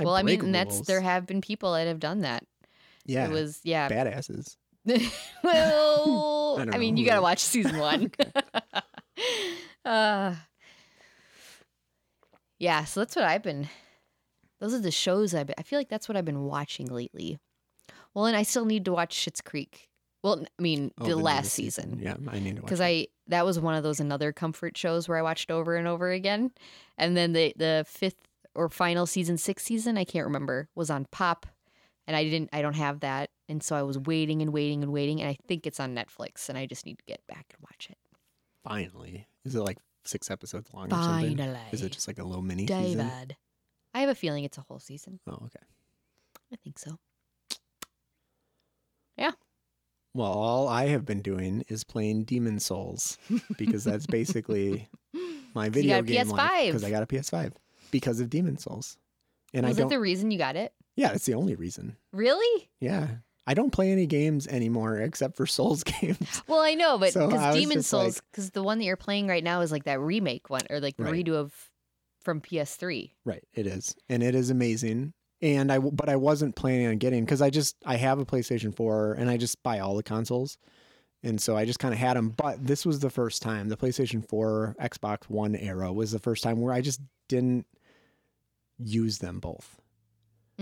[0.00, 2.44] well, I mean, and that's there have been people that have done that.
[3.06, 3.88] yeah, It was yeah.
[3.88, 4.56] badasses.
[5.44, 8.10] well, I I, mean, you got to watch season one.
[9.84, 10.34] uh,
[12.58, 13.68] yeah, so that's what I've been.
[14.60, 15.46] Those are the shows I've.
[15.46, 17.38] Been, I feel like that's what I've been watching lately.
[18.14, 19.88] Well, and I still need to watch Schitt's Creek.
[20.22, 22.80] Well, I mean, Oh, the the last newest season Yeah, I need to watch because.
[22.80, 26.10] I that was one of those another comfort shows where I watched over and over
[26.10, 26.52] again.
[26.98, 28.16] And then the the fifth
[28.54, 31.46] or final season, sixth season, I can't remember, was on Pop,
[32.06, 34.90] and I didn't, I don't have that, and so I was waiting and waiting and
[34.92, 37.62] waiting, and I think it's on Netflix, and I just need to get back and
[37.62, 37.98] watch it.
[38.64, 41.36] Finally, is it like six episodes long or something?
[41.36, 43.10] Finally, Is it just like a little mini season?
[43.94, 45.20] I have a feeling it's a whole season.
[45.28, 45.64] Oh, okay.
[46.50, 46.98] I think so.
[49.18, 49.32] Yeah.
[50.14, 53.18] Well, all I have been doing is playing Demon Souls
[53.58, 54.88] because that's basically
[55.54, 56.66] my you video got a game PS5.
[56.66, 57.52] Because I got a PS5
[57.90, 58.96] because of Demon Souls,
[59.52, 59.88] and was I don't.
[59.90, 60.72] that the reason you got it?
[60.96, 61.96] yeah, it's the only reason.
[62.12, 62.70] Really?
[62.80, 63.08] Yeah,
[63.46, 66.42] I don't play any games anymore except for Souls games.
[66.46, 68.96] Well, I know, but So because was Demon Souls, like- because the one that you're
[68.96, 71.24] playing right now is like that remake one, or like the Right.
[71.24, 71.52] redo of
[72.22, 73.10] from PS3.
[73.24, 75.12] Right, it is, and it is amazing.
[75.40, 78.72] And I, but I wasn't planning on getting because I just I have a PlayStation
[78.76, 80.56] Four and I just buy all the consoles,
[81.24, 82.28] and so I just kind of had them.
[82.28, 86.44] But this was the first time the PlayStation Four, Xbox One era was the first
[86.44, 87.66] time where I just didn't
[88.78, 89.80] use them both.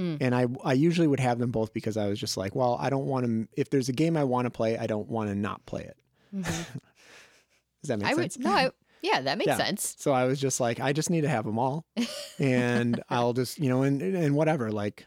[0.00, 0.16] Mm.
[0.20, 2.88] And I I usually would have them both because I was just like, well, I
[2.90, 3.48] don't want to.
[3.56, 5.96] If there's a game I want to play, I don't want to not play it.
[6.34, 6.44] Mhm.
[7.82, 8.36] Does that make I sense?
[8.36, 8.70] would no, I,
[9.02, 9.56] yeah, that makes Yeah.
[9.56, 9.96] sense.
[9.98, 11.84] So I was just like, I just need to have them all,
[12.38, 14.70] and I'll just, you know, and and whatever.
[14.70, 15.06] Like,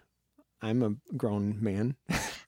[0.61, 1.95] I'm a grown man.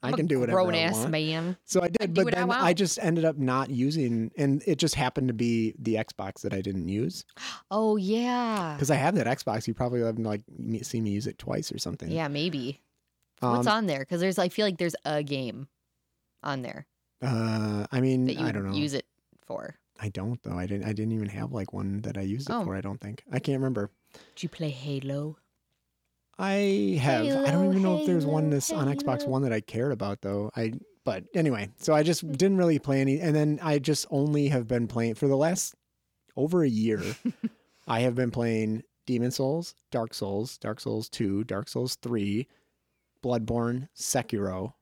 [0.03, 1.57] I can do whatever grown I ass man.
[1.65, 4.61] So I did, do but what I then I, just ended up not using, and
[4.67, 7.25] it just happened to be the Xbox that I didn't use
[7.71, 9.67] Oh yeah, because I have that Xbox.
[9.67, 10.41] You probably have like
[10.81, 12.09] seen me use it twice or something.
[12.11, 12.81] yeah, maybe.
[13.41, 13.99] Um, What's on there?
[13.99, 15.67] Because there's, I feel like there's a game
[16.41, 16.85] on there
[17.21, 18.73] Uh, I mean, I don't know.
[18.73, 19.05] use it
[19.45, 19.75] for.
[19.99, 20.57] I don't though.
[20.57, 20.85] I didn't.
[20.85, 22.63] I didn't even have like one that I used it Oh.
[22.65, 22.75] for.
[22.75, 23.23] I don't think.
[23.31, 23.89] I can't remember.
[24.35, 25.37] Did you play Halo?
[26.37, 27.25] I have.
[27.25, 29.61] I don't oh, even know if there's one Halo, this on Xbox One that I
[29.61, 30.51] cared about though.
[30.55, 32.35] I but anyway, so I just mm.
[32.35, 35.75] didn't really play any and then I just only have been playing for the last
[36.35, 37.01] over a year.
[37.87, 42.47] I have been playing Demon Souls, Dark Souls, Dark Souls 2, Dark Souls 3,
[43.23, 44.73] Bloodborne, Sekiro,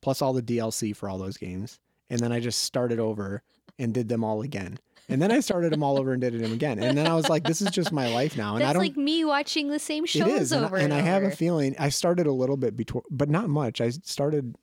[0.00, 1.80] plus all the DLC for all those games.
[2.08, 3.42] And then I just started over
[3.78, 4.78] and did them all again.
[5.08, 6.78] And then I started them all over and did them again.
[6.78, 8.54] And then I was like, this is just my life now.
[8.54, 11.02] And I don't like me watching the same shows it is, over I, and, and
[11.02, 13.80] I have a feeling I started a little bit before, but not much.
[13.80, 14.56] I started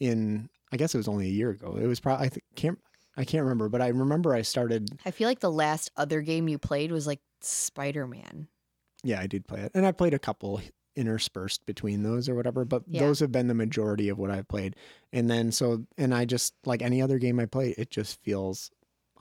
[0.00, 1.76] in, I guess it was only a year ago.
[1.80, 2.78] It was probably I th- can't
[3.16, 4.88] I can't remember, but I remember I started.
[5.04, 8.48] I feel like the last other game you played was like Spider Man.
[9.04, 10.62] Yeah, I did play it, and I played a couple
[10.96, 12.64] interspersed between those or whatever.
[12.64, 13.00] But Yeah.
[13.00, 14.76] those have been the majority of what I've played.
[15.12, 18.70] And then so, and I just like any other game I play, it just feels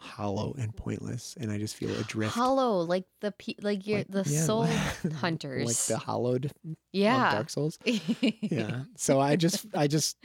[0.02, 2.34] hollow and pointless, and I just feel adrift.
[2.34, 4.66] Hollow, like the pe- like your Like- the yeah, soul
[5.16, 7.32] hunters, like the hollowed um, yeah.
[7.32, 7.78] Dark Souls.
[7.86, 8.84] yeah.
[8.98, 10.18] So I just, I just,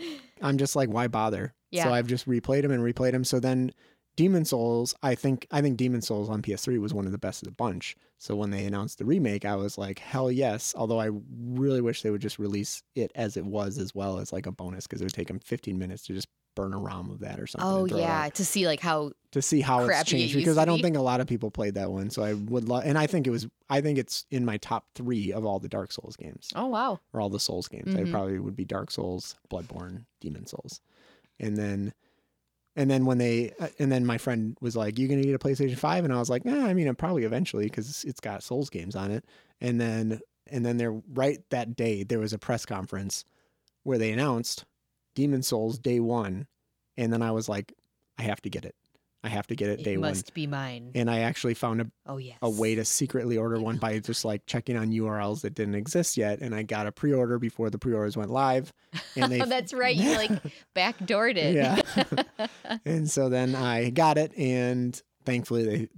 [0.43, 1.55] I'm just like, why bother?
[1.71, 1.85] Yeah.
[1.85, 3.25] So I've just replayed them and replayed them.
[3.25, 3.73] So then,
[4.17, 7.43] Demon Souls, I think, I think Demon Souls on PS3 was one of the best
[7.43, 7.97] of the bunch.
[8.19, 10.75] So when they announced the remake, I was like, hell yes.
[10.75, 14.33] Although I really wish they would just release it as it was, as well as
[14.33, 17.11] like a bonus, because it would take them 15 minutes to just burn a ROM
[17.11, 17.69] of that or something.
[17.69, 20.07] oh and throw it yeah, to see like how to see how it's crappy it
[20.07, 20.83] changed used because I don't be.
[20.83, 22.11] think a lot of people played that one.
[22.11, 24.87] So I would love, and I think it was, I think it's in my top
[24.94, 27.01] three of all the Dark Souls games oh wow.
[27.12, 27.94] or all the Souls games.
[27.94, 28.11] I Mhm.
[28.11, 30.81] probably would be Dark Souls, Bloodborne, Demon Souls,
[31.38, 31.92] and then,
[32.75, 35.38] and then when they, uh, and then my friend was like, "You gonna need a
[35.38, 36.05] PlayStation 5?
[36.05, 38.96] And I was like, "Nah, I mean, I'm probably eventually because it's got Souls games
[38.96, 39.25] on it."
[39.61, 43.25] And then, and then there, right that day, there was a press conference
[43.83, 44.64] where they announced
[45.14, 46.46] Demon Souls Day One,
[46.96, 47.72] and then I was like,
[48.18, 48.75] "I have to get it.
[49.27, 50.93] I have to get it It day one." must be mine.
[50.95, 52.39] And I actually found a oh yes.
[52.43, 56.17] a way to secretly order one by just like checking on URLs that didn't exist
[56.17, 56.41] yet.
[56.41, 58.73] And I got a pre order before the pre orders went live.
[59.17, 59.95] And they, Oh, that's right.
[59.97, 60.31] You like
[60.77, 61.55] backdoored it.
[61.55, 62.47] Yeah.
[62.85, 65.89] and so then I got it and thankfully they,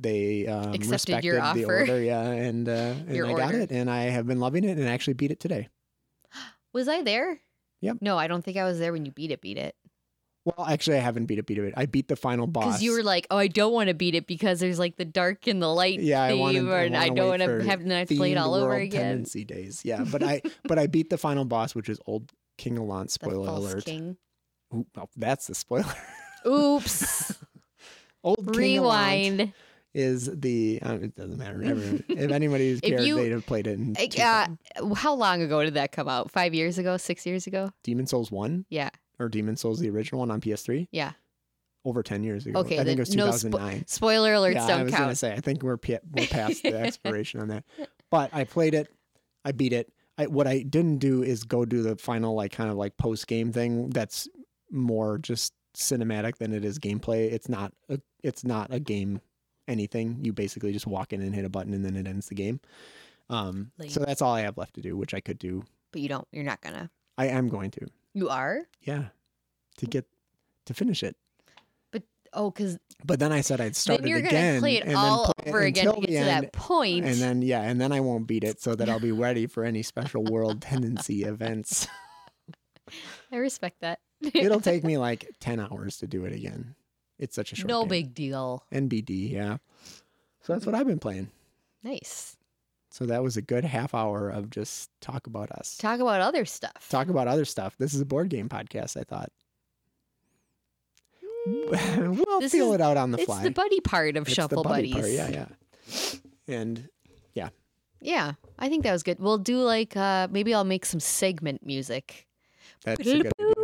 [0.44, 1.78] they um, Accepted respected your the offer.
[1.80, 2.02] order.
[2.02, 2.22] Yeah.
[2.22, 2.72] And, uh,
[3.06, 3.60] and Your I got order.
[3.60, 5.68] it and I have been loving it and actually beat it today.
[6.72, 7.40] Was I there?
[7.80, 7.98] Yep.
[8.00, 9.40] No, I don't think I was there when you beat it.
[9.40, 9.76] Beat it.
[10.56, 11.74] Well, actually, I haven't beat it, beat it.
[11.76, 12.64] I beat the final boss.
[12.64, 15.04] Because you were like, oh, I don't want to beat it because there's like the
[15.04, 17.82] dark and the light Yeah, I theme, wanted- I and I don't want to have
[17.84, 19.02] then I to play it all over again.
[19.02, 19.82] Tendency days.
[19.84, 20.04] Yeah.
[20.10, 22.74] But I, but I beat the final boss, which is old King.
[22.76, 23.84] The Spoiler alert.
[23.84, 24.16] king.
[24.74, 25.94] Ooh, oh, that's the spoiler.
[26.46, 27.34] Oops.
[28.24, 29.52] Old King Rewind.
[29.94, 31.62] is the uh, it doesn't matter.
[31.62, 33.72] Everyone- if anybody's cared, you- they'd have played it.
[33.78, 34.48] In Uh,
[34.94, 36.30] how long ago did that come out?
[36.30, 36.96] Five years ago?
[36.96, 37.70] Six years ago?
[37.84, 38.90] Demon Souls one Yeah.
[39.18, 41.12] Or Demon Souls the original one on PS3 Yeah.
[41.84, 42.60] over ten years ago.
[42.60, 43.86] Okay, I think it was no spo- 2009.
[43.86, 46.62] Spoiler alerts yeah, I don't I was gonna say I think we're pa- we're past
[46.62, 47.64] the expiration on that.
[48.10, 48.88] But I played it.
[49.44, 49.92] I beat it.
[50.18, 53.26] I, what I didn't do is go do the final like kind of like post
[53.28, 53.90] game thing.
[53.90, 54.28] That's
[54.70, 57.30] more just cinematic than it is gameplay.
[57.32, 59.20] It's not a it's not a game
[59.68, 60.18] anything.
[60.22, 62.58] You basically just walk in and hit a button and then it ends the game.
[63.30, 65.62] Um, so that's all I have left to do, which I could do.
[65.92, 66.26] But you don't.
[66.32, 66.90] You're not gonna.
[67.16, 67.86] I am going to.
[68.18, 68.62] You are.
[68.82, 69.04] Yeah.
[69.76, 70.04] To get
[70.66, 71.14] to finish it.
[71.92, 72.02] But
[72.32, 74.86] oh, because But then I said I'd start then you're it gonna again play it
[74.86, 77.04] and all play it over again to get to end, that point.
[77.04, 79.62] And then yeah, and then I won't beat it so that I'll be ready for
[79.62, 81.86] any special world tendency events.
[83.32, 84.00] I respect that.
[84.34, 86.74] It'll take me like 10 hours to do it again.
[87.20, 87.88] It's such a short no game.
[87.88, 88.64] big deal.
[88.72, 89.58] NBD, yeah.
[90.40, 91.28] So that's what I've been playing.
[91.84, 92.36] Nice.
[92.98, 95.76] So that was a good half hour of just talk about us.
[95.76, 96.88] Talk about other stuff.
[96.90, 97.76] Talk about other stuff.
[97.78, 99.30] This is a board game podcast, I thought.
[101.46, 103.44] we'll This feel is- it out on the it's fly.
[103.44, 105.16] the buddy part of It's the Shuffle buddy Buddies.
[105.18, 106.18] part, Yeah, yeah.
[106.48, 106.88] And
[107.34, 107.50] Yeah,
[108.00, 109.20] Yeah, I think that was good.
[109.20, 112.26] We'll do like uh maybe I'll make some segment music.
[112.84, 113.54] that's a good idea.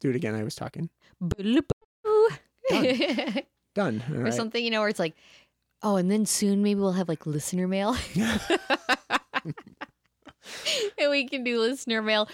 [0.00, 0.34] Do it again.
[0.34, 0.90] I was talking.
[1.18, 2.28] boodle-boo.
[3.74, 4.02] Done.
[4.08, 5.14] All or something, you know, where it's like,
[5.84, 7.96] oh, and then soon maybe we'll have like listener mail.
[10.98, 12.28] and we can do listener mail.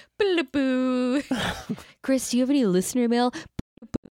[2.02, 3.32] Chris, do you have any listener mail?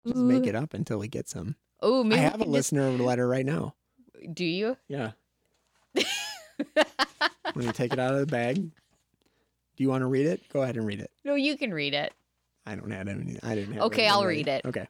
[0.06, 1.56] Just make it up until we get some.
[1.80, 3.74] Oh, I have a can just- listener letter right now.
[4.32, 4.76] Do you?
[4.88, 5.12] Yeah.
[7.52, 8.56] When you take it out of the bag.
[8.56, 8.70] Do
[9.82, 10.48] you want to read it?
[10.52, 11.10] Go ahead and read it.
[11.24, 12.12] no, you can read it.
[12.66, 13.38] I don't have any.
[13.42, 13.82] I didn't have.
[13.84, 14.64] Okay, I'll read it.
[14.64, 14.88] Okay.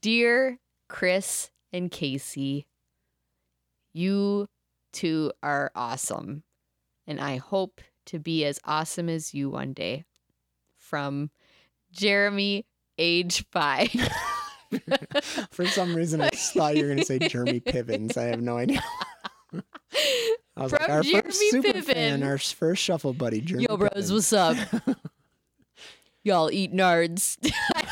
[0.00, 2.66] Dear Chris and Casey,
[3.92, 4.46] you
[4.92, 6.42] two are awesome.
[7.06, 10.04] And I hope to be as awesome as you one day.
[10.78, 11.30] From
[11.92, 12.66] Jeremy,
[12.98, 13.90] age five.
[15.50, 18.16] For some reason, I just thought you were going to say Jeremy Pivens.
[18.16, 18.82] I have no idea.
[20.56, 23.76] I was like, From our Jeremy first super fan, our first shuffle buddy, Jeremy Yo,
[23.76, 24.12] bros, Pivens.
[24.12, 24.56] what's up?
[26.22, 27.36] Y'all eat nards.
[27.74, 27.88] I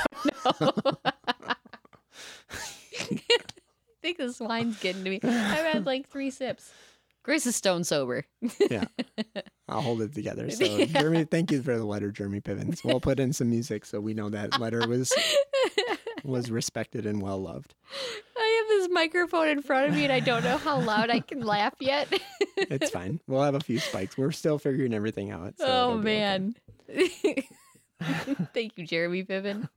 [0.60, 0.96] don't know.
[4.08, 5.20] I think this wine's getting to me.
[5.22, 6.72] I've had like three sips.
[7.22, 8.24] Chris is stone sober.
[8.70, 8.84] yeah,
[9.68, 10.50] I'll hold it together.
[10.50, 12.82] So, Jeremy, thank you for the letter, Jeremy Pivens.
[12.82, 15.12] We'll put in some music so we know that letter was
[16.24, 17.74] was respected and well loved.
[18.34, 21.20] I have this microphone in front of me and I don't know how loud I
[21.20, 22.10] can laugh yet.
[22.56, 23.20] It's fine.
[23.26, 24.16] We'll have a few spikes.
[24.16, 25.58] We're still figuring everything out.
[25.58, 26.02] so oh it'll okay.
[26.02, 26.54] man.
[28.54, 29.68] Thank you, Jeremy Piven.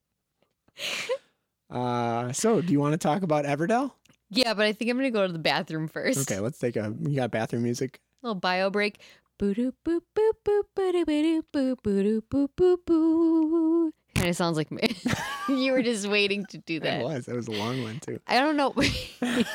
[1.72, 3.94] Uh, so, do you want to talk about Everdell?
[4.32, 6.32] Yeah, but I think I'm gonna go to the bathroom first.
[6.32, 6.96] Okay, let's take a.
[7.02, 8.00] You got bathroom music?
[8.24, 9.00] Little bio break.
[9.38, 13.91] Boo-doo, boop, boop, boop, boo-doo, boo-doo, boop, boo-doo, boop, boop, boo.
[14.13, 14.96] Kind of sounds like me.
[15.50, 17.02] you were just waiting to do that.
[17.02, 17.28] It was.
[17.28, 18.20] It was a long one too.
[18.28, 18.74] I don't know.
[19.22, 19.46] I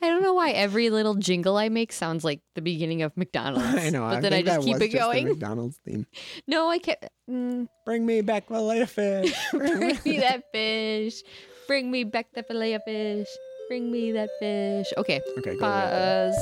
[0.00, 3.64] don't know why every little jingle I make sounds like the beginning of McDonald's.
[3.66, 4.00] I know.
[4.00, 5.28] but I then I just that keep it just the going.
[5.28, 6.06] McDonald's theme.
[6.48, 6.98] No, I can't.
[7.30, 9.32] Mm, Bring me back the filet fish.
[9.52, 11.22] bring me that fish.
[11.68, 13.28] Bring me back the fillet of fish.
[13.72, 14.92] Bring me that fish.
[14.98, 16.36] Okay, Okay, go pause.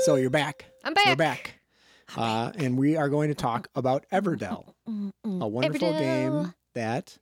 [0.00, 0.64] So you're back.
[0.82, 1.06] I'm back.
[1.06, 1.60] We're back.
[2.16, 5.98] Uh, and we are going to talk about Everdell, a wonderful Everdell.
[6.00, 7.16] game that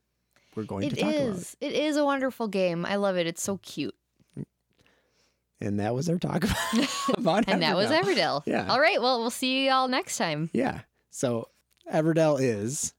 [0.55, 1.55] we're going It to talk is.
[1.61, 2.87] It is a wonderful game.
[2.87, 3.27] I love it.
[3.27, 3.93] It's so cute.
[5.61, 8.01] And that was our talk about, about And that was Everdell.
[8.01, 8.43] Everdell.
[8.47, 8.65] Yeah.
[8.67, 8.99] All right.
[8.99, 10.49] Well, we'll see you all next time.
[10.53, 10.79] Yeah.
[11.11, 11.49] So
[11.93, 12.95] Everdell is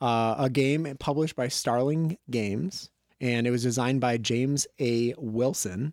[0.00, 5.14] uh, a game published by Starling Games, and it was designed by James A.
[5.18, 5.92] Wilson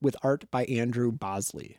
[0.00, 1.78] with art by Andrew Bosley.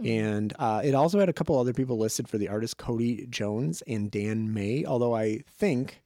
[0.00, 0.06] Hmm.
[0.06, 3.82] And uh, it also had a couple other people listed for the artist Cody Jones
[3.86, 6.02] and Dan May, although I think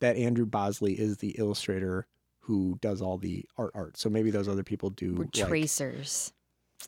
[0.00, 2.06] that Andrew Bosley is the illustrator
[2.40, 3.96] who does all the art art.
[3.96, 6.32] So maybe those other people do We're like, tracers.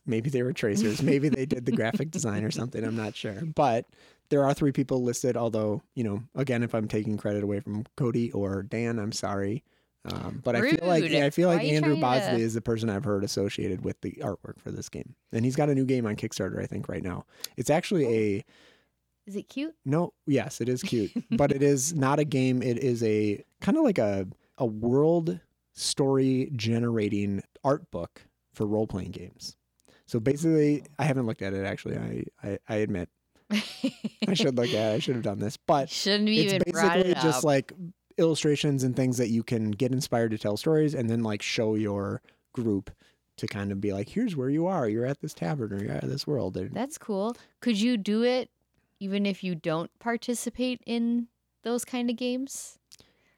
[0.06, 3.42] maybe they were tracers maybe they did the graphic design or something i'm not sure
[3.54, 3.84] but
[4.30, 7.84] there are three people listed although you know again if i'm taking credit away from
[7.94, 9.62] cody or dan i'm sorry
[10.04, 12.60] um, but i feel like yeah, i feel like andrew trying to- bosley is the
[12.60, 15.14] person i've heard associated with the artwork for this game.
[15.32, 17.24] And he's got a new game on kickstarter i think right now.
[17.56, 18.44] It's actually a
[19.26, 19.74] Is it cute?
[19.84, 22.62] no yes it is cute but it is not a game.
[22.62, 24.26] It is a kind of like a
[24.58, 25.38] a world
[25.72, 28.22] story generating art book
[28.54, 29.56] for role-playing games.
[30.06, 31.96] So basically i haven't looked at it actually.
[31.96, 33.08] I i, I admit.
[34.26, 34.94] I should look at it.
[34.94, 37.72] I should have done this but Shouldn't have it's basically it just like
[38.18, 41.74] illustrations and things that you can get inspired to tell stories and then like show
[41.74, 42.20] your
[42.52, 42.90] group
[43.36, 45.92] to kind of be like here's where you are you're at this tavern or you're
[45.92, 47.34] at this world and That's cool.
[47.60, 48.50] Could you do it
[49.00, 51.28] even if you don't participate in
[51.62, 52.78] those kind of games?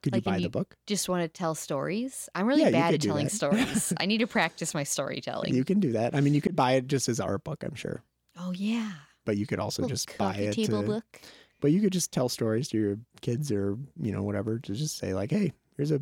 [0.03, 2.29] could like, you buy the book Just want to tell stories?
[2.35, 3.93] I'm really Yeah, bad at telling stories.
[4.01, 5.55] I need to practice my storytelling.
[5.55, 6.15] You can do that.
[6.15, 8.03] I mean, you could buy it just as art book, I'm sure,
[8.39, 8.91] oh yeah.
[9.25, 10.53] but you could also just buy it.
[10.55, 11.21] table To, book.
[11.65, 14.99] But you could just tell stories to your kids or you know whatever to just
[14.99, 16.01] say like, hey, Here's a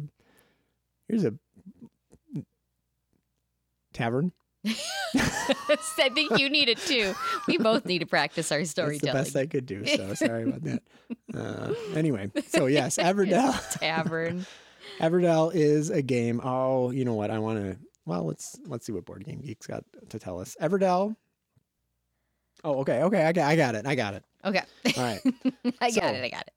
[1.09, 1.35] here's a
[3.93, 4.33] tavern.
[4.65, 7.15] I think you need it too.
[7.47, 9.15] We both need to practice our storytelling.
[9.15, 9.85] That's the best I could do.
[9.87, 10.83] So sorry about that.
[11.35, 13.79] Uh, anyway, so yes, Everdell.
[13.79, 14.47] Tavern.
[15.01, 16.41] Everdell is a game.
[16.43, 17.31] Oh, you know what?
[17.31, 17.79] I want to.
[18.05, 20.57] Well, let's let's see what Board Game Geek's got to tell us.
[20.61, 21.17] Everdell.
[22.65, 23.25] Oh, okay, okay.
[23.25, 23.87] I got, I got it.
[23.87, 24.25] I got it.
[24.45, 24.63] Okay.
[24.97, 25.21] All right.
[25.81, 26.25] I got it.
[26.25, 26.53] I got it.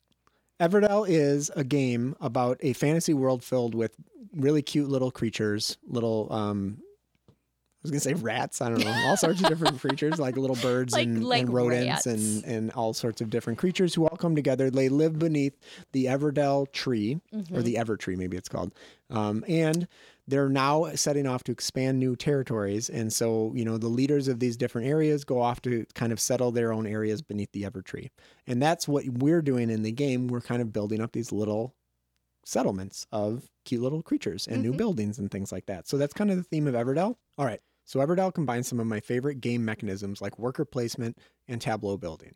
[0.59, 3.95] Everdell is a game about a fantasy world filled with
[4.33, 6.77] really cute little creatures, little um
[7.29, 7.31] I
[7.85, 10.93] was gonna say rats, I don't know, all sorts of different creatures, like little birds
[10.93, 12.05] Like- and, like and rodents rats.
[12.07, 14.71] and, and all sorts of different creatures who all come together.
[14.71, 15.53] They live beneath
[15.91, 17.63] the Everdell tree, or Mhm.
[17.63, 18.73] the Ever tree, maybe it's called.
[19.11, 19.87] Um, and
[20.27, 22.89] they're now setting off to expand new territories.
[22.89, 26.19] And so, you know, the leaders of these different areas go off to kind of
[26.19, 28.09] settle their own areas beneath the evertree.
[28.47, 30.27] And that's what we're doing in the game.
[30.27, 31.75] We're kind of building up these little
[32.45, 34.77] settlements of cute little creatures and new Mhm.
[34.77, 35.87] buildings and things like that.
[35.87, 37.17] So that's kind of the theme of Everdell.
[37.37, 37.61] All right.
[37.85, 41.17] So Everdell combines some of my favorite game mechanisms like worker placement
[41.47, 42.33] and tableau building.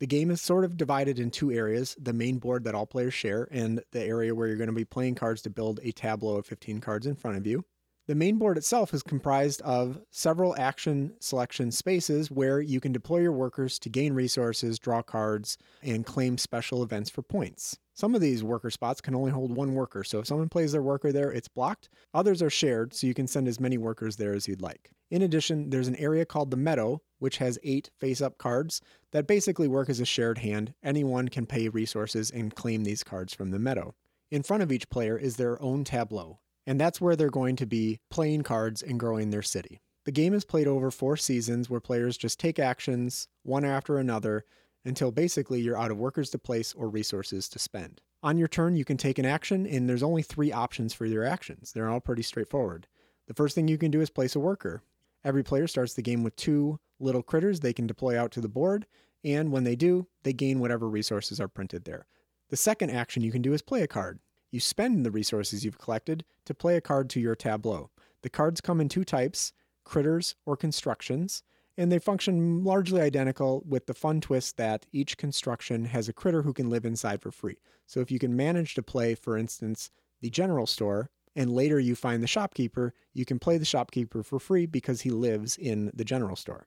[0.00, 3.12] The game is sort of divided in two areas the main board that all players
[3.12, 6.36] share, and the area where you're going to be playing cards to build a tableau
[6.36, 7.66] of 15 cards in front of you.
[8.06, 13.18] The main board itself is comprised of several action selection spaces where you can deploy
[13.18, 17.78] your workers to gain resources, draw cards, and claim special events for points.
[17.92, 20.82] Some of these worker spots can only hold one worker, so if someone plays their
[20.82, 21.90] worker there, it's blocked.
[22.14, 24.90] Others are shared, so you can send as many workers there as you'd like.
[25.10, 28.80] In addition, there's an area called the Meadow, which has eight face up cards
[29.10, 30.74] that basically work as a shared hand.
[30.82, 33.94] Anyone can pay resources and claim these cards from the Meadow.
[34.30, 37.66] In front of each player is their own tableau, and that's where they're going to
[37.66, 39.80] be playing cards and growing their city.
[40.04, 44.44] The game is played over four seasons where players just take actions one after another
[44.84, 48.00] until basically you're out of workers to place or resources to spend.
[48.22, 51.24] On your turn, you can take an action, and there's only three options for your
[51.24, 51.72] actions.
[51.72, 52.86] They're all pretty straightforward.
[53.26, 54.82] The first thing you can do is place a worker.
[55.24, 58.48] Every player starts the game with two little critters they can deploy out to the
[58.48, 58.86] board,
[59.24, 62.06] and when they do, they gain whatever resources are printed there.
[62.48, 64.18] The second action you can do is play a card.
[64.50, 67.90] You spend the resources you've collected to play a card to your tableau.
[68.22, 69.52] The cards come in two types
[69.84, 71.42] critters or constructions,
[71.76, 76.42] and they function largely identical with the fun twist that each construction has a critter
[76.42, 77.58] who can live inside for free.
[77.86, 79.90] So if you can manage to play, for instance,
[80.20, 84.38] the general store, and later you find the shopkeeper, you can play the shopkeeper for
[84.38, 86.66] free because he lives in the general store.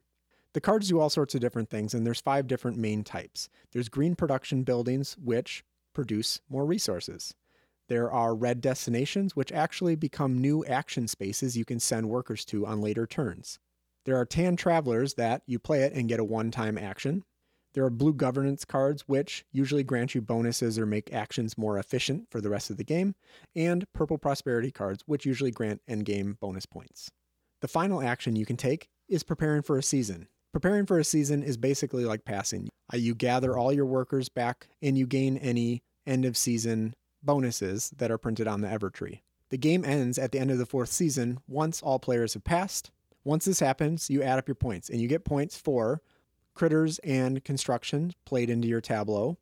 [0.54, 3.48] The cards do all sorts of different things, and there's five different main types.
[3.72, 7.34] There's green production buildings, which produce more resources.
[7.88, 12.66] There are red destinations, which actually become new action spaces you can send workers to
[12.66, 13.58] on later turns.
[14.04, 17.24] There are tan travelers that you play it and get a one time action.
[17.74, 22.30] There are blue governance cards, which usually grant you bonuses or make actions more efficient
[22.30, 23.14] for the rest of the game,
[23.54, 27.10] and purple prosperity cards, which usually grant endgame bonus points.
[27.60, 30.28] The final action you can take is preparing for a season.
[30.52, 32.68] Preparing for a season is basically like passing.
[32.92, 36.94] Uh, You gather all your workers back and you gain any end of season
[37.24, 39.20] bonuses that are printed on the Evertree.
[39.50, 42.92] The game ends at the end of the fourth season once all players have passed.
[43.24, 46.02] Once this happens, you add up your points and you get points for
[46.54, 49.36] critters and construction played into your tableau,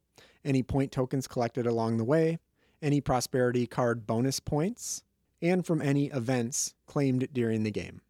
[0.45, 2.39] any point tokens collected along the way,
[2.81, 5.03] any prosperity card bonus points,
[5.41, 8.01] and from any events claimed during the game.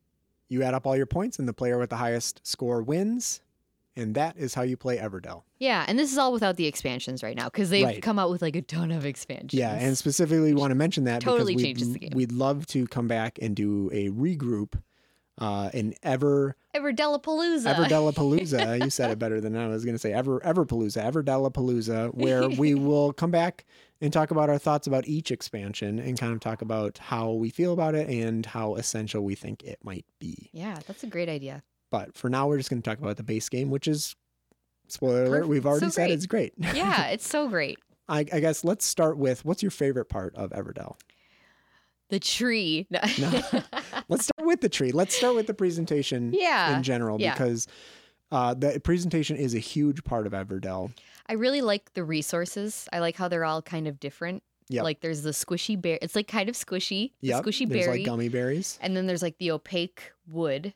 [0.48, 3.40] You add up all your points, and the player with the highest score wins,
[3.96, 5.42] and that is how you play Everdell.
[5.59, 8.03] Yeah, and this is all without the expansions right now because they've Right.
[8.03, 9.55] come out with like a ton of expansions.
[9.55, 12.11] Yeah, and specifically we want to mention that Totally because changes we'd, the game.
[12.14, 14.74] we'd love to come back and do a regroup,
[15.43, 17.74] uh, an ever Everdellapalooza.
[17.74, 18.80] Everdellapalooza.
[18.84, 20.12] you said it better than I was going to say.
[20.12, 23.64] Ever Everpalooza, Everdellapalooza, where we will come back
[24.01, 27.51] and talk about our thoughts about each expansion and kind of talk about how we
[27.51, 30.49] feel about it and how essential we think it might be.
[30.53, 31.62] yeah, that's a great idea.
[31.90, 34.16] But for now, we're just going to talk about the base game, which is
[34.88, 35.49] spoiler alert.
[35.49, 36.55] We've already So said it's great.
[36.57, 37.78] Yeah, it's so great.
[38.09, 40.97] I, I guess let's start with what's your favorite part of Everdell?
[42.13, 42.87] The tree.
[42.91, 43.01] No.
[44.11, 44.93] Let's start with the tree.
[44.93, 46.77] Let's start with the presentation yeah.
[46.77, 47.33] in general yeah.
[47.33, 47.67] because
[48.31, 50.93] uh, the presentation is a huge part of Everdell.
[51.27, 52.87] I really like the resources.
[52.93, 54.43] I like how they're all kind of different.
[54.69, 54.85] Yep.
[54.85, 55.99] Like there's the squishy bear.
[56.03, 57.13] It's like kind of squishy.
[57.23, 57.45] The Yep.
[57.45, 57.99] squishy There's berry.
[58.01, 58.79] like gummy berries.
[58.83, 60.75] and then there's like the opaque wood.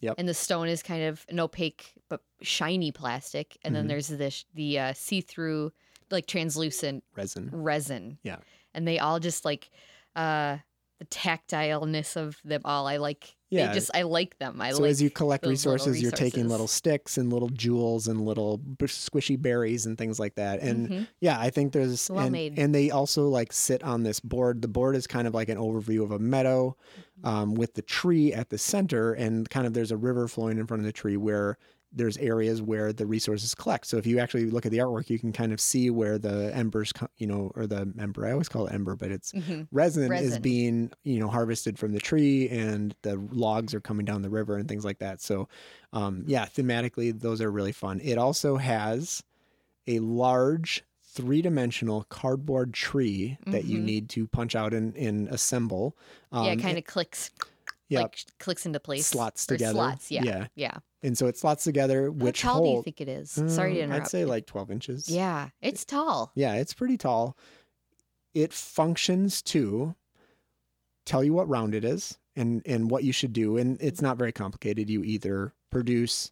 [0.00, 0.14] Yep.
[0.16, 3.58] And the stone is kind of an opaque but shiny plastic.
[3.64, 3.78] And Mhm.
[3.78, 5.72] then there's the the uh, see-through,
[6.12, 7.50] like translucent resin.
[7.52, 8.18] resin.
[8.22, 8.36] Yeah.
[8.74, 9.68] And they all just like
[10.16, 10.58] uh
[11.00, 12.86] the tactileness of them all.
[12.86, 13.34] I like.
[13.50, 13.66] Yeah.
[13.68, 14.60] They just I like them.
[14.60, 14.90] I so like.
[14.92, 19.40] as you collect little resources, you're taking little sticks and little jewels and little squishy
[19.40, 20.60] berries and things like that.
[20.60, 21.08] And Mhm.
[21.20, 22.56] yeah, I think there's Well and, made.
[22.58, 24.62] and they also like sit on this board.
[24.62, 26.76] The board is kind of like an overview of a meadow
[27.18, 27.26] Mm-hmm.
[27.28, 30.66] um, with the tree at the center, and kind of there's a river flowing in
[30.66, 31.58] front of the tree where
[31.92, 33.86] there's areas where the resources collect.
[33.86, 36.54] So if you actually look at the artwork, you can kind of see where the
[36.54, 38.26] embers, you know, or the ember.
[38.26, 39.68] I always call it ember, but it's Mhm.
[39.70, 44.22] resin, is being you know harvested from the tree and the logs are coming down
[44.22, 45.48] the river and things like that so
[45.94, 49.22] um, yeah thematically those are really fun it also has
[49.86, 53.86] a large three-dimensional cardboard tree that you Mhm.
[53.86, 55.96] need to punch out and, and assemble
[56.32, 57.30] um, yeah, it kind of clicks.
[57.92, 59.06] Yeah, Like clicks into place.
[59.06, 60.10] slots together Slots.
[60.10, 60.24] Yeah.
[60.24, 60.76] yeah Yeah.
[61.02, 63.30] and so it slots together How which tall do you think it is?
[63.30, 64.02] Sorry to Uh, interrupt.
[64.06, 66.32] i'd say like 12 inches Yeah, it's tall.
[66.34, 67.36] Yeah, it's pretty tall.
[68.34, 69.94] It functions to
[71.04, 74.16] tell you what round it is and and what you should do and it's not
[74.16, 74.88] very complicated.
[74.88, 76.30] You either produce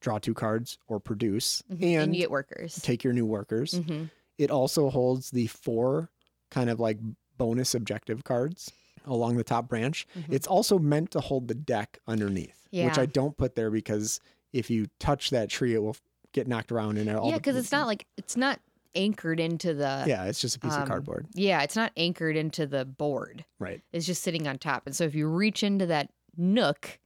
[0.00, 1.82] draw two cards or produce Mhm.
[2.02, 2.76] and, you get workers.
[2.82, 3.72] take your new workers.
[3.74, 4.04] hmm
[4.38, 6.10] It also holds the four
[6.50, 6.98] kind of like
[7.36, 8.70] bonus objective cards
[9.06, 10.06] along the top branch.
[10.16, 10.32] Mhm.
[10.32, 14.20] It's also meant to hold the deck underneath, which I don't put there because
[14.52, 15.96] if you touch that tree it will
[16.32, 18.60] get knocked around and all Yeah, because it's not like it's not
[18.94, 20.04] anchored into the.
[20.06, 21.26] Yeah, it's just a piece um, of cardboard.
[21.34, 23.44] Yeah, it's not anchored into the board.
[23.58, 23.80] Right.
[23.92, 24.86] It's just sitting on top.
[24.86, 26.98] And so if you reach into that nook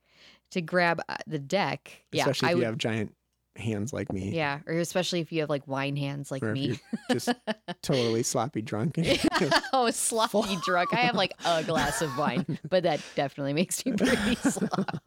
[0.50, 2.66] to grab uh, the deck, yeah, especially I if you would.
[2.66, 3.14] have giant
[3.56, 4.30] hands like me.
[4.30, 6.78] Yeah, or especially if you have like wine hands like or me.
[7.10, 7.28] just
[7.82, 8.98] totally sloppy drunk.
[9.72, 10.92] oh, sloppy drunk.
[10.92, 14.98] I have like a glass of wine, but that definitely makes me pretty sloppy.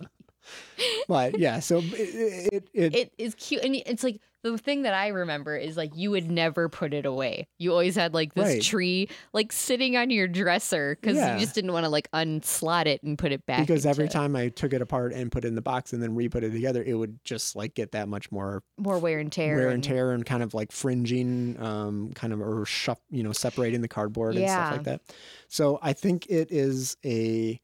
[1.08, 4.94] But yeah, so it it, it, It is cute, and it's like the thing that
[4.94, 7.46] I remember is like you would never put it away.
[7.58, 8.62] You always had like this Right.
[8.62, 11.34] tree like sitting on your dresser because Yeah.
[11.34, 13.60] you just didn't want to like unslot it and put it back.
[13.68, 16.02] because every into time I took it apart and put it in the box and
[16.02, 19.30] then re-put it together, it would just like get that much more more wear and
[19.30, 19.58] tear.
[19.58, 23.34] wear and tear and kind of like fringing, um, kind of or shuff, you know,
[23.34, 25.02] separating the cardboard and stuff like that.
[25.50, 27.60] So I think it is a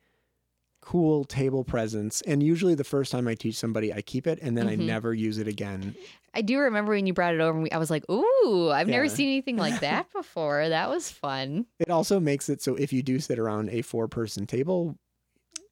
[0.86, 2.22] cool table presence.
[2.22, 4.86] And usually the first time I teach somebody, I keep it and then I Mhm.
[4.86, 5.96] never use it again.
[6.34, 7.56] I do remember when you brought it over.
[7.58, 10.70] and we- I was like, "Ooh, I've never seen anything like that before.
[10.70, 14.08] That was fun." It also makes it so if you do sit around a four
[14.08, 14.96] person table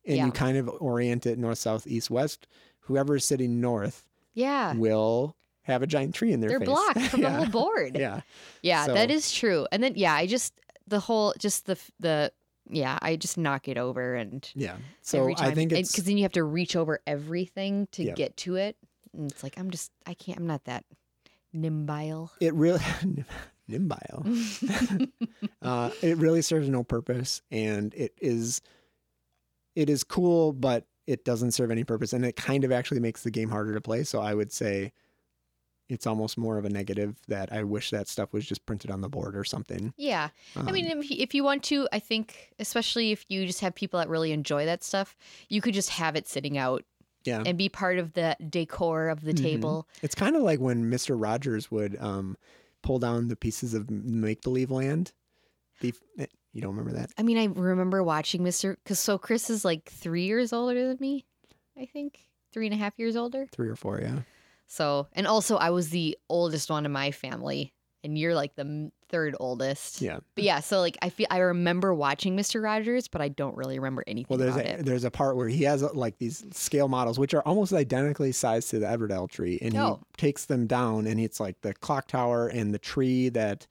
[0.06, 0.26] and Yeah.
[0.26, 2.48] you kind of orient it north, south, east, west,
[2.82, 6.68] whoever is sitting north Yeah, will have a giant tree in their they're face.
[6.70, 7.30] blocked from yeah.
[7.30, 7.98] the whole board.
[7.98, 8.22] Yeah.
[8.64, 9.68] Yeah, that So- is true.
[9.72, 10.54] And then yeah, I just
[10.88, 12.32] the whole just the the
[12.70, 14.78] yeah, I just knock it over and Yeah.
[15.02, 18.14] So time I think it's because then you have to reach over everything to Yeah.
[18.14, 18.78] get to it,
[19.14, 20.86] and it's like I'm just I can't I'm not that
[21.56, 22.30] nimbile.
[22.40, 22.80] it really
[23.70, 25.10] nimbile.
[25.62, 28.62] uh, it really serves no purpose and it is
[29.76, 33.24] it is cool, but it doesn't serve any purpose and it kind of actually makes
[33.24, 34.04] the game harder to play.
[34.04, 34.94] So I would say
[35.90, 39.02] it's almost more of a negative that I wish that stuff was just printed on
[39.02, 39.94] the board or something.
[39.98, 43.46] yeah, I mean, Um, if you, if you want to, I think especially if you
[43.46, 45.16] just have people that really enjoy that stuff,
[45.50, 46.84] you could just have it sitting out
[47.26, 47.44] yeah.
[47.46, 49.42] and be part of the decor of the Mhm.
[49.42, 49.88] table.
[50.02, 51.22] It's kind of like when Mr.
[51.22, 52.38] Rogers would um,
[52.82, 55.12] pull down the pieces of make believe land.
[55.82, 57.12] The, eh, you don't remember that?
[57.18, 58.78] I mean, I remember watching Mr.
[58.84, 61.26] Because so Chris is like three years older than me,
[61.78, 63.48] I think three and a half years older.
[63.52, 64.20] Three or four, yeah.
[64.68, 68.92] So, and also I was the oldest one in my family, and you're like the
[69.10, 70.02] third oldest.
[70.02, 70.20] Yeah.
[70.36, 72.64] But yeah, so like I feel I remember watching Mr.
[72.64, 74.86] Rogers, but I don't really remember anything Well, there's about a, it.
[74.86, 78.32] there's a part where he has uh, like these scale models, which are almost identically
[78.32, 80.00] sized to the Everdell tree, and Oh.
[80.16, 83.68] he takes them down, and it's like the clock tower and the tree that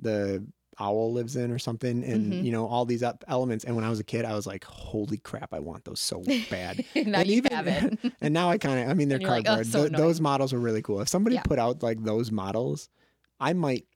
[0.00, 0.44] the
[0.80, 2.44] owl lives in or something, and Mhm.
[2.44, 3.64] you know all these up elements.
[3.64, 6.22] And when I was a kid, I was like, "Holy crap, I want those so
[6.50, 7.98] bad!" now and you even- have it.
[8.20, 9.66] and now I kind of, I mean, they're you're like, "Oh, cardboard.
[9.66, 11.00] so Th- those models were really cool.
[11.00, 11.42] If somebody Yeah.
[11.42, 12.88] put out like those models,
[13.38, 13.86] I might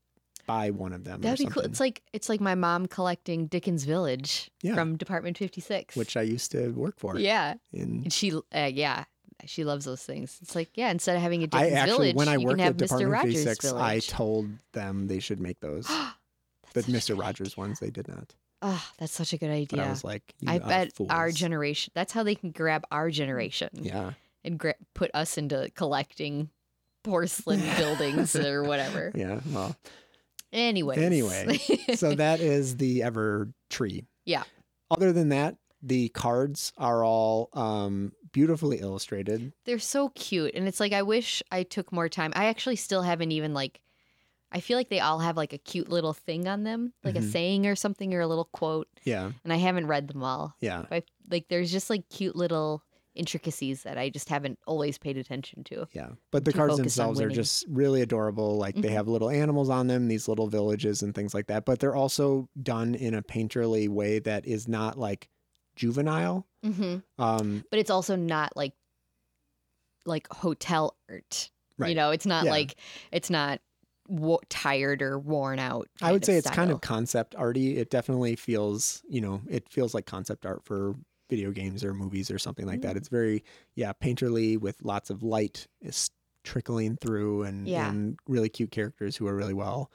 [0.47, 1.23] buy one of them.
[1.23, 1.63] That'd be cool.
[1.63, 4.75] It's like it's like my mom collecting Dickens Village Yeah.
[4.75, 5.97] from Department Fifty Six.
[5.97, 7.19] which I used to work for.
[7.19, 9.05] yeah, in and she uh, yeah
[9.47, 10.39] she loves those things.
[10.43, 12.65] It's like yeah, instead of having a Dickens actually, Village, when I you worked can
[12.67, 12.77] have at.
[12.79, 15.87] Department Rogers 56, I told them they should make those.
[16.75, 17.19] The Mr.
[17.19, 18.35] Rogers ones, they did not.
[18.63, 19.85] Oh, that's such a good But idea.
[19.87, 21.93] I was like, you I bet our generation.
[21.95, 24.13] That's how they can grab our generation Yeah,
[24.45, 26.49] and gra- put us into collecting
[27.03, 29.13] porcelain buildings or whatever.
[29.15, 29.41] yeah.
[29.53, 29.77] Well,
[30.53, 30.99] Anyways.
[30.99, 31.59] Anyway,
[31.97, 34.05] so that is the Ever Tree.
[34.25, 34.45] Yeah.
[34.91, 39.53] Other than that, the cards are all um, beautifully illustrated.
[39.67, 42.33] they're so cute, and it's like I wish I took more time.
[42.37, 43.81] I actually still haven't even like.
[44.55, 47.23] I feel like they all have like a cute little thing on them, like a
[47.23, 48.89] saying or something or a little quote.
[49.03, 49.33] Yeah.
[49.43, 50.55] And I haven't read them all.
[50.61, 50.85] Yeah.
[50.89, 52.83] But I, like there's just like cute little
[53.17, 55.87] intricacies that I just haven't always paid attention to.
[55.93, 56.11] Yeah.
[56.33, 58.57] But the cards themselves are just really adorable.
[58.57, 58.93] Like they Mhm.
[58.93, 61.65] have little animals on them, these little villages and things like that.
[61.65, 65.29] But they're also done in a painterly way that is not like
[65.77, 66.47] juvenile.
[66.65, 66.99] Mm-hmm.
[67.23, 68.73] Um, But it's also not like
[70.07, 71.51] like hotel art.
[71.79, 71.89] Right.
[71.89, 72.51] You know, it's not Yeah.
[72.51, 72.77] like
[73.11, 73.61] it's not
[74.09, 75.89] wo- tired or worn out.
[76.03, 77.79] I would say it's kind of concept arty.
[77.79, 80.95] It definitely feels, you know, it feels like concept art for
[81.31, 82.83] video games or movies or something like Mm.
[82.83, 82.97] that.
[82.97, 83.45] It's very,
[83.75, 86.11] yeah, painterly with lots of light is
[86.45, 87.89] trickling through and, Yeah.
[87.89, 89.91] and really cute characters who are really well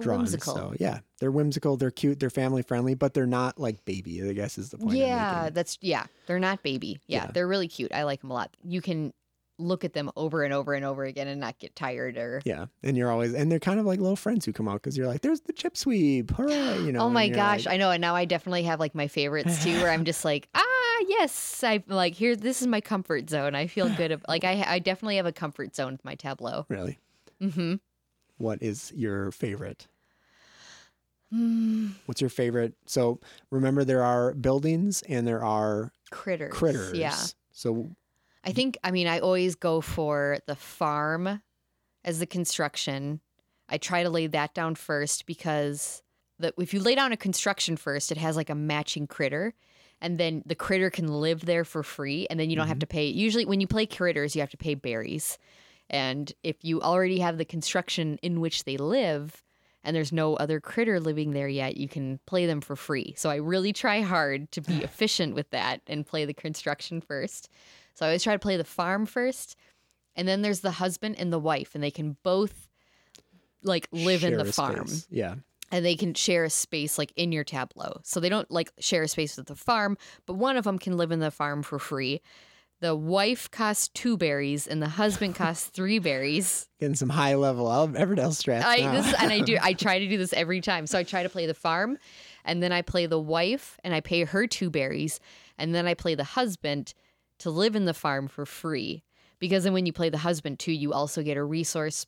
[0.00, 0.18] drawn.
[0.18, 0.54] whimsical.
[0.54, 4.22] So yeah, they're whimsical, they're cute, they're family friendly, but they're not like baby.
[4.28, 4.96] I guess is the point.
[4.96, 6.04] Yeah, that's yeah.
[6.26, 6.98] They're not baby.
[7.06, 7.30] Yeah, Yeah.
[7.32, 7.92] they're really cute.
[7.94, 8.54] I like them a lot.
[8.64, 9.14] You can
[9.58, 12.40] look at them over and over and over again and not get tired or.
[12.44, 14.96] Yeah, and you're always, and they're kind of like little friends who come out because
[14.96, 17.00] you're like, "There's the chip sweep, hooray!" You know.
[17.00, 17.90] oh my gosh, like, I know.
[17.90, 21.62] And now I definitely have like my favorites too, where I'm just like, ah, yes,
[21.64, 22.34] i'm like here.
[22.36, 23.54] This is my comfort zone.
[23.54, 24.12] I feel good.
[24.12, 26.66] ab- Like I, I definitely have a comfort zone with my Tableau.
[26.68, 26.98] really,
[27.40, 27.74] Mm-hmm.
[28.38, 29.86] what is your favorite?
[31.32, 32.74] Mm, What's your favorite?
[32.86, 36.52] So remember, there are buildings and there are critters.
[36.52, 36.96] critters.
[36.96, 37.16] Yeah.
[37.50, 37.90] So
[38.44, 41.40] I think, I mean, I always go for the farm
[42.04, 43.20] as the construction.
[43.68, 46.02] I try to lay that down first because
[46.38, 49.54] the, if you lay down a construction first, it has like a matching critter.
[50.00, 52.26] And then the critter can live there for free.
[52.28, 52.80] And then you don't have mm-hmm.
[52.80, 53.06] to pay.
[53.06, 55.38] Usually, when you play critters, you have to pay berries.
[55.88, 59.42] And if you already have the construction in which they live,
[59.82, 63.14] and there's no other critter living there yet, you can play them for free.
[63.16, 67.48] So I really try hard to be efficient with that and play the construction first.
[67.94, 69.56] So I always try to play the farm first.
[70.16, 72.68] And then there's the husband and the wife, and they can both
[73.62, 75.06] like live in the farm space.
[75.10, 75.36] Yeah.
[75.72, 78.00] and they can share a space like in your tableau.
[78.04, 80.96] So they don't like share a space with the farm, but one of them can
[80.96, 82.20] live in the farm for free.
[82.80, 86.68] The wife costs two berries and the husband costs three berries.
[86.78, 88.64] Getting some high level Everdell strats.
[88.64, 90.86] I this and I do I try to do this every time.
[90.86, 91.98] So I try to play the farm
[92.44, 95.18] and then I play the wife and I pay her two berries
[95.58, 96.92] and then I play the husband
[97.44, 99.04] to live in the farm for free.
[99.38, 102.06] Because then when you play the husband too, you also get a resource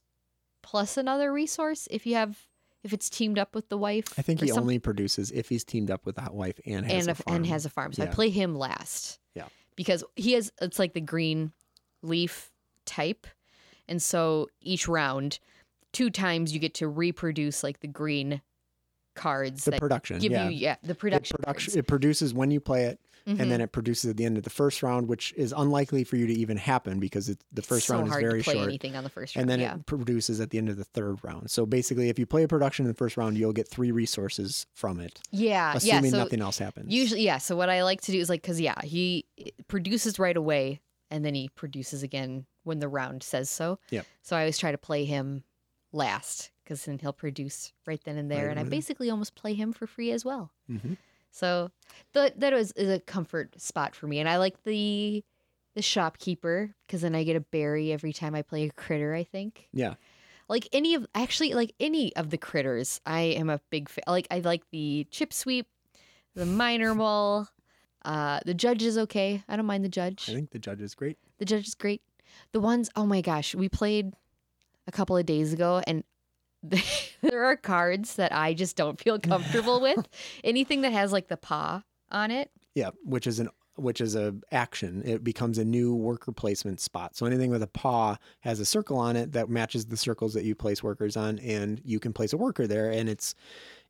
[0.62, 2.39] plus another resource if you have
[2.82, 4.07] if it's teamed up with the wife.
[4.18, 7.07] I think he some- only produces if he's teamed up with a wife and has
[7.07, 7.37] and a, a, farm.
[7.37, 7.93] and has a farm.
[7.93, 9.18] So I play him last.
[9.34, 9.49] Yeah.
[9.76, 11.53] Because he has it's like the green
[12.03, 12.51] leaf
[12.87, 13.26] type.
[13.87, 15.39] And so each round,
[15.93, 18.41] two times you get to reproduce like the green
[19.14, 20.18] cards the that production.
[20.18, 20.49] give yeah.
[20.49, 21.37] you yeah, the It production.
[21.37, 23.41] production it produces when you play it Mhm.
[23.41, 26.16] and then it produces at the end of the first round which is unlikely for
[26.16, 28.55] you to even happen because it, the first so round is hard very to play
[28.55, 29.74] short anything on the first round, and then yeah.
[29.74, 32.49] it produces at the end of the third round so basically if you play a
[32.49, 35.77] production in the first round you'll get three resources from it yeah, yeah.
[35.77, 37.39] assuming So nothing else happens usually, yeah.
[37.39, 39.27] So what I like to do is like, cause yeah, he
[39.68, 43.79] produces right away, and then he produces again when the round says so.
[43.91, 44.03] Yeah.
[44.22, 45.45] So I always try to play him
[45.93, 49.55] last, cause then he'll produce right then and there, Right and I basically almost play
[49.55, 50.53] him for free as well.
[50.68, 50.95] hmm
[51.37, 51.70] So
[52.14, 55.22] that that was is a comfort spot for me, and I like the
[55.74, 59.14] the shopkeeper because then I get a berry every time I play a critter.
[59.14, 59.95] I think yeah
[60.49, 64.05] like any of actually like any of the critters, I am a big fan.
[64.07, 65.66] Like I like the chip sweep,
[66.34, 67.49] the miner mole.
[68.05, 69.43] Uh, the judge is okay.
[69.49, 70.30] I don't mind the judge.
[70.30, 72.03] i think the judge is great The judge is great.
[72.53, 74.12] The ones, oh my gosh, we played
[74.87, 76.05] a couple of days ago, and
[77.23, 80.09] there are cards that I just don't feel comfortable with.
[80.45, 82.51] Anything that has like the paw on it.
[82.75, 87.17] yeah which is an which is a action it becomes a new worker placement spot
[87.17, 90.45] so anything with a paw has a circle on it that matches the circles that
[90.45, 93.35] you place workers on and you can place a worker there and it's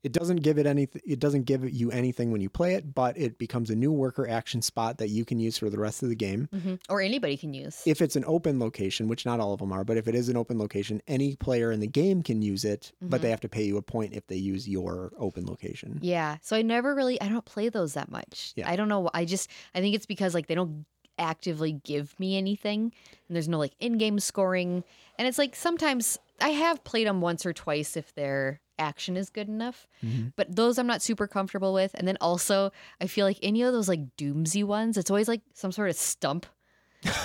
[0.03, 3.17] it doesn't give it any it doesn't give you anything when you play it but
[3.19, 6.09] it becomes a new worker action spot that you can use for the rest of
[6.09, 6.75] the game mm-hmm.
[6.89, 7.83] Or anybody can use.
[7.87, 10.29] if it's an open location which not all of them are but if it is
[10.29, 13.31] an open location any player in the game can use it but they mm-hmm.
[13.31, 16.37] have to pay you a point if they use your open location Yeah.
[16.43, 18.53] So I never really I don't play those that much.
[18.57, 18.71] Yeah.
[18.71, 19.11] I don't know.
[19.13, 20.85] I just I think it's because like they don't
[21.19, 22.93] actively give me anything
[23.29, 24.85] and there's no like in-game scoring
[25.19, 29.31] and it's like sometimes I have played them once or twice if their action is
[29.31, 29.87] good enough.
[30.05, 30.33] Mhm.
[30.37, 31.93] But those I'm not super comfortable with.
[31.95, 35.43] And then also I feel like any of those like doomsy ones, it's always like
[35.55, 36.47] some sort of stump.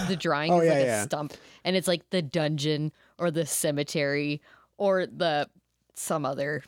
[0.08, 1.02] The drawing Oh, is yeah, like yeah.
[1.02, 1.34] a stump
[1.64, 4.42] and it's like the dungeon or the cemetery
[4.78, 5.50] or the
[5.96, 6.64] some other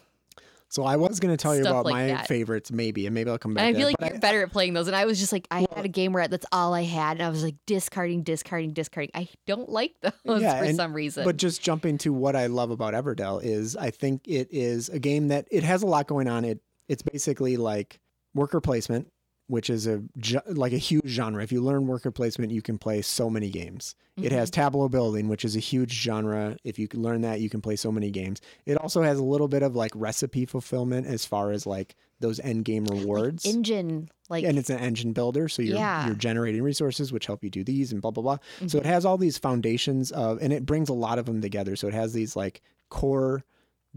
[0.74, 2.28] So I was going to tell you about like my that.
[2.28, 3.68] favorites, maybe, and maybe I'll come back.
[3.68, 4.88] And I feel like you're better at playing those.
[4.88, 7.18] And I was just like, I Well- had a game where that's all I had,
[7.18, 9.12] and I was like discarding, discarding, discarding.
[9.14, 9.94] I don't like
[10.26, 11.26] those Yeah, for and- some reason.
[11.26, 14.98] But just jumping to what I love about Everdell is I think it is a
[14.98, 16.44] game that it has a lot going on.
[16.44, 16.60] It
[16.90, 18.00] it's basically like
[18.34, 19.13] worker placement,
[19.48, 20.02] which is a
[20.48, 21.44] like a huge genre.
[21.44, 23.96] If you learn worker placement, you can play so many games.
[24.16, 24.62] It has Mm-hmm.
[24.62, 26.56] tableau building, which is a huge genre.
[26.64, 28.42] If you can learn that, you can play so many games.
[28.66, 32.40] It also has a little bit of like recipe fulfillment as far as like those
[32.40, 33.46] end game rewards.
[33.46, 36.06] engine, like and it's an engine builder, so you're Yeah.
[36.06, 38.38] you're generating resources which help you do these and blah blah blah.
[38.68, 41.76] So it has all these foundations of, and it brings a lot of them together.
[41.76, 43.44] So it has these like core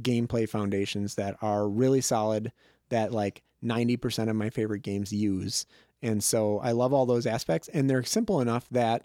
[0.03, 2.53] gameplay foundations that are really solid.
[2.89, 5.67] That like ninety percent of my favorite games use,
[6.03, 7.69] and so I love all those aspects.
[7.69, 9.05] And they're simple enough that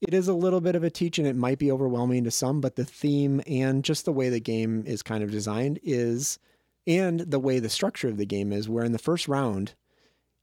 [0.00, 2.60] it is a little bit of a teach, and it might be overwhelming to some.
[2.60, 6.38] But the theme and just the way the game is kind of designed is,
[6.86, 9.74] and the way the structure of the game is, where in the first round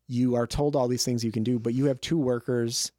[0.07, 2.91] you are told all these things you can do, but you have two workers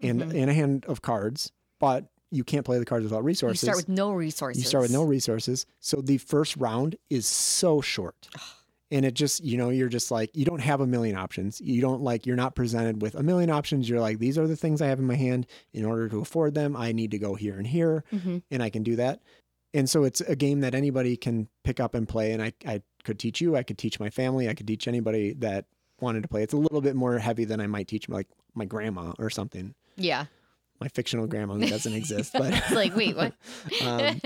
[0.00, 0.34] and Mhm.
[0.34, 3.62] and a hand of cards, but you can't play the cards without resources.
[3.62, 4.62] you start with no resources.
[4.62, 5.66] You start with no resources.
[5.80, 8.28] So the first round is so short.
[8.92, 11.62] And it just, you know, you're just like, you don't have a million options.
[11.62, 13.88] You don't like, you're not presented with a million options.
[13.88, 15.46] You're like, these are the things I have in my hand.
[15.72, 18.68] In order to afford them, I need to go here and here, hmm and I
[18.68, 19.20] can do that.
[19.74, 22.32] And so it's a game that anybody can pick up and play.
[22.32, 25.32] And I, I could teach you, I could teach my family, I could teach anybody
[25.38, 25.64] that
[26.00, 26.42] wanted to play.
[26.42, 29.74] It's a little bit more heavy than I might teach like my grandma or something.
[29.96, 30.26] Yeah.
[30.82, 33.34] My fictional grandma who doesn't exist, but It's like, wait, what?
[33.80, 34.20] um,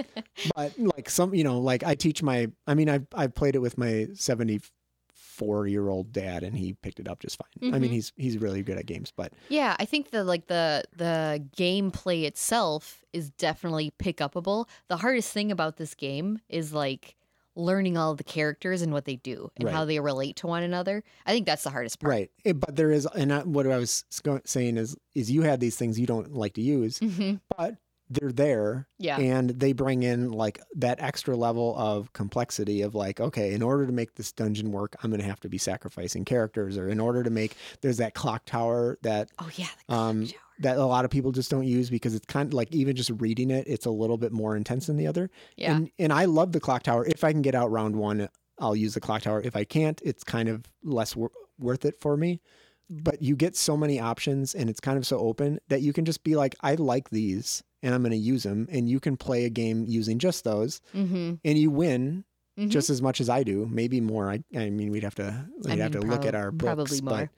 [0.55, 3.61] but like some, you know, like I teach my, I mean, I've, I've played it
[3.61, 7.75] with my 74 year old dad and he picked it up just fine.
[7.75, 7.95] I mean, Mhm.
[7.95, 12.25] he's, he's really good at games, but Yeah, I think the like the the gameplay
[12.25, 14.69] itself is definitely pick upable.
[14.89, 17.16] The hardest thing about this game is like
[17.57, 21.03] learning all the characters and what they do and how they relate to one another.
[21.25, 22.11] I think that's the hardest part.
[22.11, 22.31] right.
[22.45, 24.05] It- but there is, and I, what I was
[24.45, 27.77] saying is, is you had these things you don't like to use, hmm but
[28.09, 29.19] they're there Yeah.
[29.19, 33.85] and they bring in like that extra level of complexity of like okay in order
[33.87, 37.01] to make this dungeon work i'm going to have to be sacrificing characters or in
[37.01, 39.67] order to make there's that clock tower that oh yeah.
[39.89, 40.39] The clock um, tower.
[40.61, 43.11] that a lot of people just don't use because it's kind of like even just
[43.11, 45.75] reading it it's a little bit more intense than the other Yeah.
[45.77, 48.29] and and i love the clock tower if i can get out round one
[48.61, 52.01] i'll use the clock tower if i can't it's kind of less wor- worth it
[52.01, 52.41] for me
[52.89, 56.05] but you get so many options and it's kind of so open that you can
[56.05, 59.17] just be like i like these and i'm going to use them and you can
[59.17, 61.35] play a game using just those mm-hmm.
[61.45, 62.25] and you win
[62.59, 62.71] Mhm.
[62.71, 65.79] just as much as i do maybe more i, I mean we'd have to we'd
[65.79, 67.31] have mean, to look at our books probably more.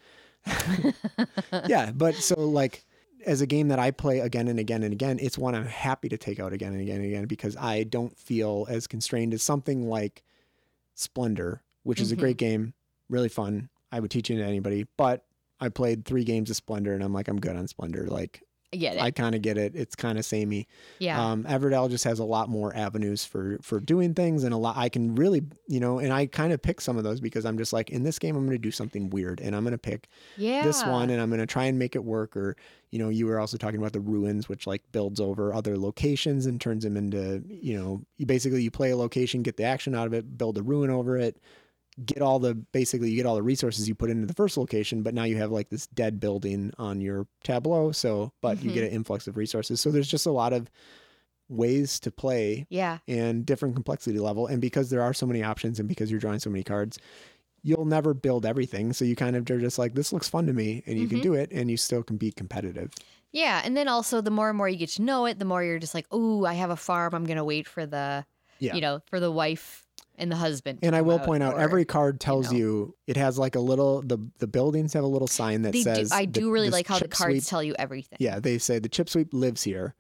[0.46, 0.94] but
[1.68, 2.84] yeah but so like
[3.26, 6.08] as a game that i play again and again and again it's one i'm happy
[6.08, 9.42] to take out again and again and again because i don't feel as constrained as
[9.42, 10.22] something like
[10.94, 12.72] splendor which is a great game
[13.08, 15.24] really fun i would teach it to anybody but
[15.58, 18.42] i played three games of splendor and i'm like i'm good on splendor like
[18.72, 19.02] I get it.
[19.02, 20.66] i kind of get it it's kind of samey
[20.98, 21.30] yeah.
[21.30, 24.76] um, Everdell just has a lot more avenues for for doing things, and a lot
[24.76, 27.58] I can really, you know, and I kind of pick some of those because I'm
[27.58, 29.78] just like in this game I'm going to do something weird, and I'm going to
[29.78, 30.62] pick yeah.
[30.62, 32.36] this one, and I'm going to try and make it work.
[32.36, 32.56] Or
[32.90, 36.46] you know, you were also talking about the ruins, which like builds over other locations
[36.46, 39.94] and turns them into, you know, you basically you play a location, get the action
[39.94, 41.40] out of it, build a ruin over it.
[42.04, 45.02] Get all the basically you get all the resources you put into the first location,
[45.02, 47.90] but now you have like this dead building on your tableau.
[47.92, 48.74] So, but you Mhm.
[48.74, 49.80] get an influx of resources.
[49.80, 50.70] So there's just a lot of
[51.48, 52.98] ways to play Yeah.
[53.08, 54.46] and different complexity level.
[54.46, 56.98] And because there are so many options and because you're drawing so many cards,
[57.62, 58.92] you'll never build everything.
[58.92, 61.18] So you kind of are just like, this looks fun to me and you can
[61.18, 61.22] Mhm.
[61.22, 62.92] do it and you still can be competitive.
[63.32, 63.62] Yeah.
[63.64, 65.78] And then also the more and more you get to know it, the more you're
[65.78, 67.14] just like, oh, I have a farm.
[67.14, 68.24] I'm gonna wait for the
[68.60, 68.74] Yeah.
[68.74, 69.86] you know, for the wife
[70.18, 70.80] and the husband.
[70.82, 72.58] And I will point out or- every card tells know.
[72.58, 76.10] you, it has like a little the the buildings have a little sign that says
[76.10, 78.16] do, I the- do really like how the cards sweep- tell you everything.
[78.20, 79.94] Yeah, they say the chip sweep lives here.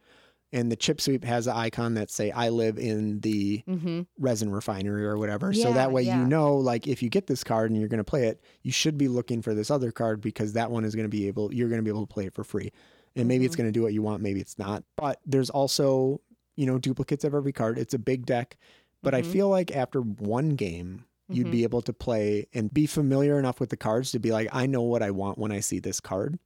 [0.50, 4.00] And the chip sweep has an icon that say I live in the Mm-hmm.
[4.18, 5.52] resin refinery or whatever.
[5.52, 6.18] so that way yeah.
[6.20, 8.72] you know like if you get this card and you're going to play it, you
[8.72, 11.52] should be looking for this other card because that one is going to be able
[11.52, 12.72] you're going to be able to play it for free.
[13.14, 13.62] And maybe it's Mm-hmm.
[13.64, 14.84] going to do what you want, maybe it's not.
[14.96, 16.22] But there's also,
[16.56, 17.78] you know, duplicates of every card.
[17.78, 18.56] It's a big deck,
[19.02, 19.26] but I Mhm.
[19.32, 21.50] feel like after one game you'd Mhm.
[21.52, 24.66] be able to play and be familiar enough with the cards to be like I
[24.66, 26.38] know what I want when I see this card.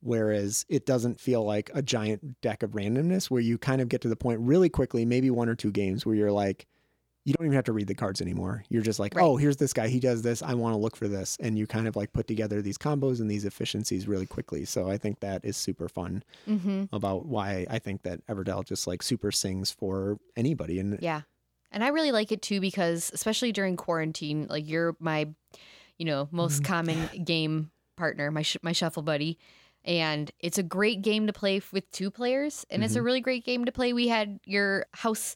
[0.00, 4.00] Whereas it doesn't feel like a giant deck of randomness where you kind of get
[4.00, 6.66] to the point really quickly, maybe one or two games where you're like,
[7.24, 8.64] you don't even have to read the cards anymore.
[8.68, 9.22] You're just like, Right.
[9.22, 9.86] oh, here's this guy.
[9.86, 10.42] He does this.
[10.42, 11.36] I want to look for this.
[11.38, 14.64] And you kind of like put together these combos and these efficiencies really quickly.
[14.64, 16.86] So I think that is super fun Mm-hmm.
[16.92, 20.80] about why I think that Everdell just like super sings for anybody.
[20.80, 21.20] And Yeah.
[21.72, 25.28] And I really like it too because, especially during quarantine, like you're my,
[25.98, 26.72] you know, most mm-hmm.
[26.72, 29.38] common game partner, my sh- my shuffle buddy,
[29.84, 33.06] and it's a great game to play with two players, and it's a mm-hmm.
[33.06, 33.92] really great game to play.
[33.92, 35.34] We had your house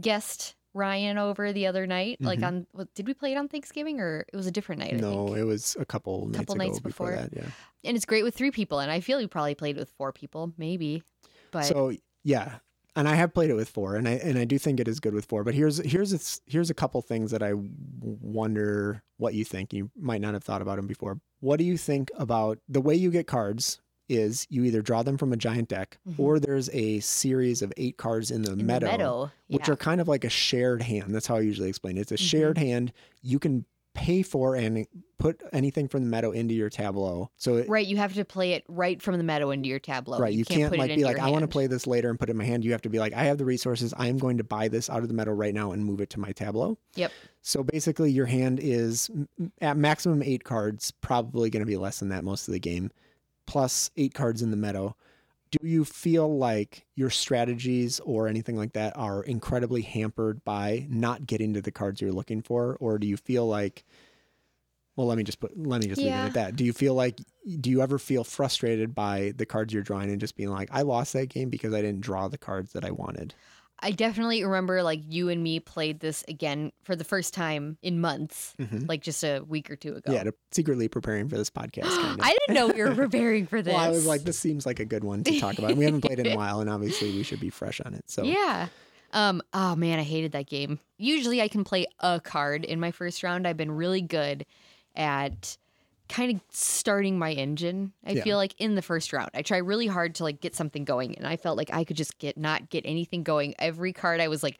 [0.00, 2.46] guest Ryan over the other night, like mm-hmm.
[2.46, 4.94] on what, did we play it on Thanksgiving or it was a different night?
[4.94, 5.38] I no, think.
[5.38, 7.22] it was a couple nights Couple nights before, before.
[7.22, 7.34] that.
[7.34, 7.50] Yeah.
[7.84, 10.52] and it's great with three people, and I feel you probably played with four people,
[10.56, 11.02] maybe,
[11.50, 12.56] but So yeah,
[12.98, 15.00] and I have played it with four, and I and I do think it is
[15.00, 15.44] good with four.
[15.44, 16.18] But here's here's a,
[16.50, 17.52] here's a couple things that I
[18.00, 19.72] wonder what you think.
[19.72, 21.20] You might not have thought about them before.
[21.40, 23.80] What do you think about the way you get cards?
[24.08, 26.18] Is you either draw them from a giant deck, Mhm.
[26.18, 29.74] or there's a series of eight cards in the in meadow, the meadow, which yeah.
[29.74, 31.14] are kind of like a shared hand.
[31.14, 32.00] That's how I usually explain it.
[32.00, 32.28] It's a Mhm.
[32.30, 32.92] shared hand.
[33.20, 34.86] You can pay for and
[35.18, 37.30] put anything from the meadow into your tableau.
[37.36, 37.86] So it, right.
[37.86, 40.18] You have to play it right from the meadow into your tableau.
[40.18, 40.32] Right.
[40.32, 42.32] You, can't, put like be like, I want to play this later and put it
[42.32, 42.64] in my hand.
[42.64, 43.92] You have to be like, I have the resources.
[43.96, 46.10] I am going to buy this out of the meadow right now and move it
[46.10, 46.78] to my tableau.
[46.94, 47.10] Yep.
[47.42, 49.10] So basically, your hand is
[49.60, 52.90] at maximum eight cards, probably going to be less than that most of the game,
[53.46, 54.94] plus eight cards in the meadow.
[55.50, 61.26] Do you feel like your strategies or anything like that are incredibly hampered by not
[61.26, 62.76] getting to the cards you're looking for?
[62.80, 63.84] Or do you feel like,
[64.96, 66.56] well, let me just put, let me just leave it at that.
[66.56, 67.20] Do you feel like,
[67.60, 70.82] do you ever feel frustrated by the cards you're drawing and just being like, I
[70.82, 73.34] lost that game because I didn't draw the cards that I wanted?
[73.80, 78.00] I definitely remember like you and me played this again for the first time in
[78.00, 78.88] months, Mhm.
[78.88, 80.12] like just a week or two ago.
[80.12, 81.82] Yeah, to, secretly preparing for this podcast.
[82.02, 82.26] Kind of.
[82.26, 83.72] I didn't know we were preparing for this.
[83.74, 85.70] Well, I was like, this seems like a good one to talk about.
[85.70, 87.94] And we haven't played it in a while, and obviously we should be fresh on
[87.94, 88.10] it.
[88.10, 88.68] So Yeah.
[89.12, 90.80] Um, oh man, I hated that game.
[90.98, 93.46] Usually I can play a card in my first round.
[93.46, 94.44] I've been really good
[94.96, 95.56] at
[96.08, 97.92] kind of starting my engine.
[98.04, 98.24] I Yeah.
[98.24, 99.30] feel like in the first round.
[99.34, 101.96] I try really hard to like get something going and I felt like I could
[101.96, 103.54] just get not get anything going.
[103.58, 104.58] Every card I was like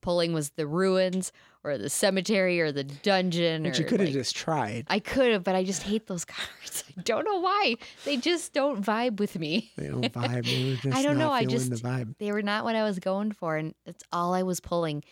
[0.00, 1.32] pulling was the ruins
[1.64, 4.84] or the cemetery or the dungeon but or you could have like- just tried.
[4.88, 6.84] I could have, but I just hate those cards.
[6.96, 7.76] I don't know why.
[8.04, 9.72] They just don't vibe with me.
[9.76, 10.44] They don't vibe.
[10.44, 12.16] They were just I don't know, I just- the vibe.
[12.18, 15.04] they were not what I was going for, and that's all I was pulling.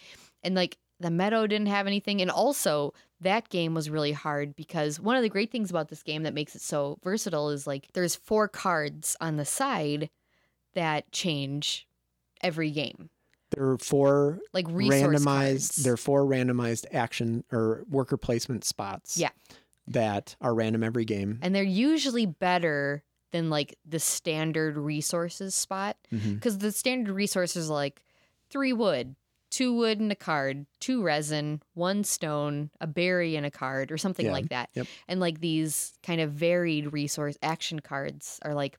[0.43, 2.93] And like the meadow didn't have anything, and also
[3.23, 6.35] that game was really hard because one of the great things about this game that
[6.35, 10.11] makes it so versatile is like there's four cards on the side
[10.75, 11.87] that change
[12.43, 13.11] every game,
[13.51, 15.25] There are four like randomized.
[15.25, 15.77] cards.
[15.77, 19.16] There are four randomized action or worker placement spots.
[19.16, 19.31] Yeah.
[19.89, 21.39] That are random every game.
[21.43, 23.03] and they're usually better
[23.33, 26.35] than like the standard resources spot mm-hmm.
[26.35, 28.01] because the standard resources are like
[28.49, 29.16] three wood
[29.53, 33.98] two wood and a card two resin one stone a berry and a card or
[33.98, 34.32] something Yeah.
[34.32, 34.86] like that Yep.
[35.09, 38.78] and like these kind of varied resource action cards are like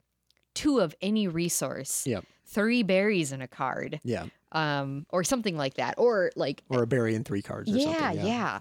[0.56, 2.26] two of any resource Yep.
[2.48, 4.26] three berries in a card Yeah.
[4.52, 7.84] um or something like that or like Or a berry and three cards or yeah,
[8.10, 8.26] something.
[8.26, 8.26] yeah.
[8.26, 8.60] Yeah.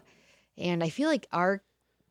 [0.59, 1.63] And I feel like our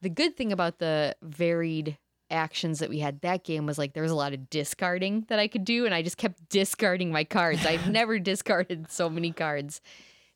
[0.01, 1.95] the good thing about the varied
[2.31, 5.39] actions that we had that game was like there was a lot of discarding that
[5.39, 7.65] I could do and I just kept discarding my cards.
[7.65, 9.81] I've never discarded so many cards.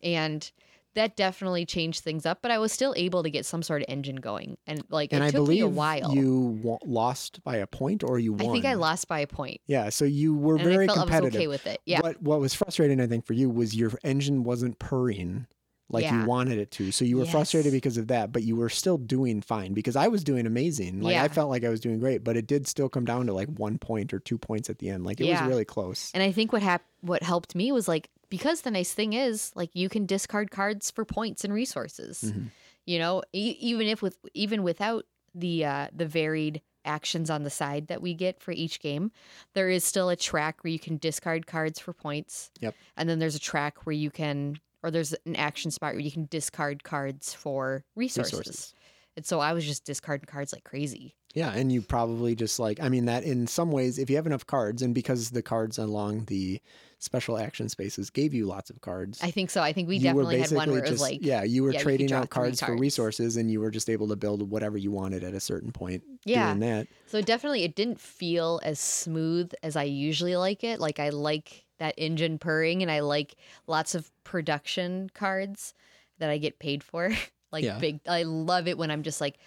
[0.04, 0.50] And
[0.94, 3.86] that definitely changed things up, but I was still able to get some sort of
[3.90, 4.58] engine going.
[4.66, 6.14] And like And it I took believe me a while.
[6.16, 8.48] you lost by a point or you won.
[8.50, 9.60] I think I lost by a point.
[9.68, 9.90] Yeah.
[9.90, 11.36] So you were And very I felt I competitive.
[11.36, 11.82] okay with it.
[11.86, 12.00] Yeah.
[12.02, 15.48] What what was frustrating, I think, for you was your engine wasn't purring
[15.90, 16.22] like Yeah.
[16.22, 16.92] you wanted it to.
[16.92, 20.08] So you were frustrated because of that, but you were still doing fine because I
[20.08, 21.02] was doing amazing.
[21.02, 23.34] Like I felt like I was doing great, but it did still come down to
[23.34, 25.06] like one point or two points at the end.
[25.06, 25.42] Like it Yeah.
[25.42, 26.12] was really close.
[26.14, 29.52] And I think what hap- what helped me was like because the nice thing is
[29.56, 32.34] like you can discard cards for points and resources.
[32.36, 32.50] Mhm.
[32.86, 35.06] You know, e- even if with even without
[35.36, 39.12] the uh, the varied actions on the side that we get for each game,
[39.54, 42.52] there is still a track where you can discard cards for points.
[42.62, 42.76] Yep.
[42.98, 46.12] And then there's a track where you can or there's an action spot where you
[46.12, 48.34] can discard cards for resources.
[48.34, 48.74] Resources.
[49.18, 51.16] And so I was just discarding cards like crazy.
[51.34, 54.28] Yeah, and you probably just like I mean that in some ways, if you have
[54.28, 56.62] enough cards, and because the cards along the
[57.00, 59.62] special action spaces gave you lots of cards, I think so.
[59.62, 62.14] I think we definitely had one where it was like yeah, you were yeah, trading
[62.14, 65.24] out three cards for resources, and you were just able to build whatever you wanted
[65.26, 66.04] at a certain point.
[66.24, 66.54] Yeah.
[66.54, 66.88] doing that.
[67.08, 70.80] So definitely it didn't feel as smooth as I usually like it.
[70.80, 73.36] Like I like that engine purring and I like
[73.68, 75.74] lots of production cards
[76.20, 77.12] that I get paid for.
[77.52, 77.80] like Yeah.
[77.80, 79.38] big I love it when I'm just like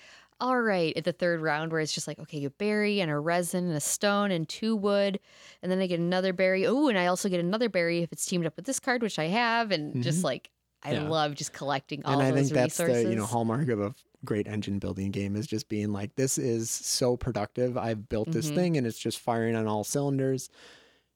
[0.41, 3.19] all right at the third round where it's just like okay, a berry and a
[3.19, 5.19] resin and a stone and two wood
[5.63, 6.67] and then I get another berry.
[6.67, 9.19] Oh, and I also get another berry if it's teamed up with this card which
[9.19, 10.51] I have and just like
[10.83, 11.03] I Mm-hmm.
[11.05, 11.09] Yeah.
[11.11, 13.03] love just collecting all and I those think that's resources.
[13.05, 16.39] the you know hallmark of a great engine building game is just being like this
[16.39, 17.77] is so productive.
[17.77, 18.55] I've built this Mhm.
[18.55, 20.49] thing and it's just firing on all cylinders.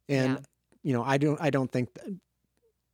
[0.08, 0.42] And Yeah.
[0.82, 2.16] You know I don't I don't think th-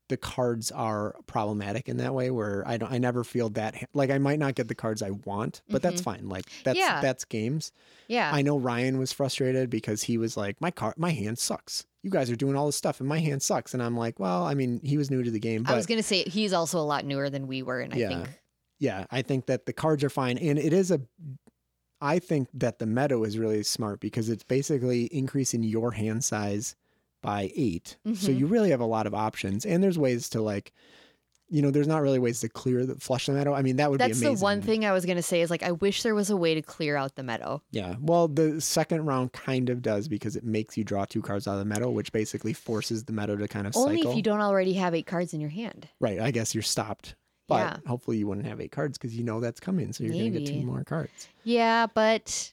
[0.08, 4.10] the cards are problematic in that way where I don't I never feel that like
[4.10, 6.28] I might not get the cards I want, but that's fine.
[6.30, 6.94] Like that's Mm-hmm.
[6.94, 7.00] Yeah.
[7.02, 7.72] that's games.
[8.08, 8.30] Yeah.
[8.32, 11.84] I know Ryan was frustrated because he was like, My car my hand sucks.
[12.02, 13.74] You guys are doing all this stuff and my hand sucks.
[13.74, 15.84] And I'm like, Well, I mean, he was new to the game, but I was
[15.86, 18.40] gonna say he's also a lot newer than we were, and I think
[18.78, 20.38] yeah, I think that the cards are fine.
[20.38, 21.00] And it is a
[22.00, 26.76] I think that the meadow is really smart because it's basically increasing your hand size
[27.22, 28.38] by 8 So Mhm.
[28.38, 29.66] you really have a lot of options.
[29.66, 30.72] And there's ways to like
[31.50, 33.54] you know, there's not really ways to clear the flush the meadow.
[33.54, 35.62] I mean, that would be that's the one thing I was gonna say is like
[35.62, 37.62] I wish there was a way to clear out the meadow.
[37.70, 37.94] Yeah.
[38.02, 41.54] Well, the second round kind of does because it makes you draw two cards out
[41.54, 44.10] of the meadow, which basically forces the meadow to kind of Only cycle.
[44.10, 45.88] if you don't already have eight cards in your hand.
[46.00, 46.20] Right.
[46.20, 47.14] I guess you're stopped.
[47.48, 47.76] But Yeah.
[47.88, 49.94] hopefully you wouldn't have eight cards because you know that's coming.
[49.94, 51.28] So you're going to get two more cards.
[51.44, 52.52] Yeah, but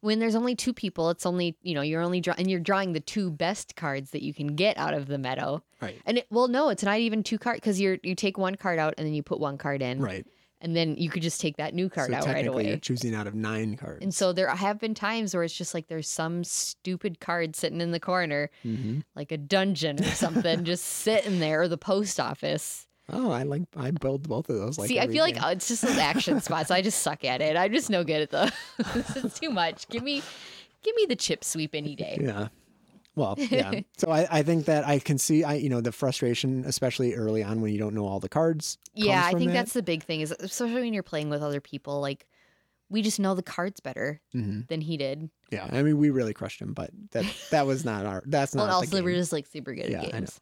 [0.00, 2.92] when there's only two people, it's only you know you're only draw and you're drawing
[2.92, 5.62] the two best cards that you can get out of the meadow.
[5.80, 6.00] Right.
[6.06, 8.78] And it, well, no, it's not even two cards because you're you take one card
[8.78, 10.26] out and then you put one card in, Right.
[10.60, 12.80] and then you could just take that new card so out right technically you're away.
[12.80, 14.00] choosing out of nine cards.
[14.02, 17.80] And so there have been times where it's just like there's some stupid card sitting
[17.80, 19.02] in the corner, Mhm.
[19.16, 22.86] like a dungeon or something, just sitting there, or the post office.
[23.12, 24.78] Oh, I like, I build both of those.
[24.78, 25.44] Like See, I feel like game.
[25.44, 26.70] uh, it's just those action spots.
[26.70, 27.56] I just suck at it.
[27.56, 28.52] I'm just no good at the.
[28.94, 29.88] this is too much.
[29.88, 30.22] Give me,
[30.82, 32.18] give me the chip sweep any day.
[32.20, 32.48] Yeah.
[33.16, 33.80] Well, yeah.
[33.98, 37.42] so I, I think that I can see, I, you know, the frustration, especially early
[37.42, 38.78] on when you don't know all the cards.
[38.94, 39.54] Yeah, I think that.
[39.54, 42.00] that's the big thing is especially when you're playing with other people.
[42.00, 42.26] Like,
[42.88, 44.66] we just know the cards better Mhm.
[44.68, 45.30] than he did.
[45.52, 45.68] Yeah.
[45.70, 48.72] I mean, we really crushed him, but that, that was not our, that's not the
[48.72, 50.40] also we're just like super good Yeah, at games.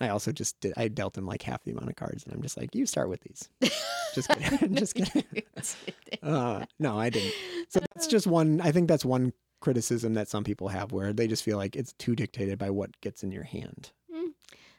[0.00, 0.72] I also just did.
[0.76, 3.08] I dealt him like half the amount of cards, and I'm just like, you start
[3.08, 3.48] with these.
[4.14, 4.74] Just kidding.
[4.74, 5.42] just kidding.
[6.22, 7.34] Uh, no, I didn't.
[7.68, 8.60] So that's just one.
[8.62, 11.92] I think that's one criticism that some people have, where they just feel like it's
[11.94, 13.90] too dictated by what gets in your hand.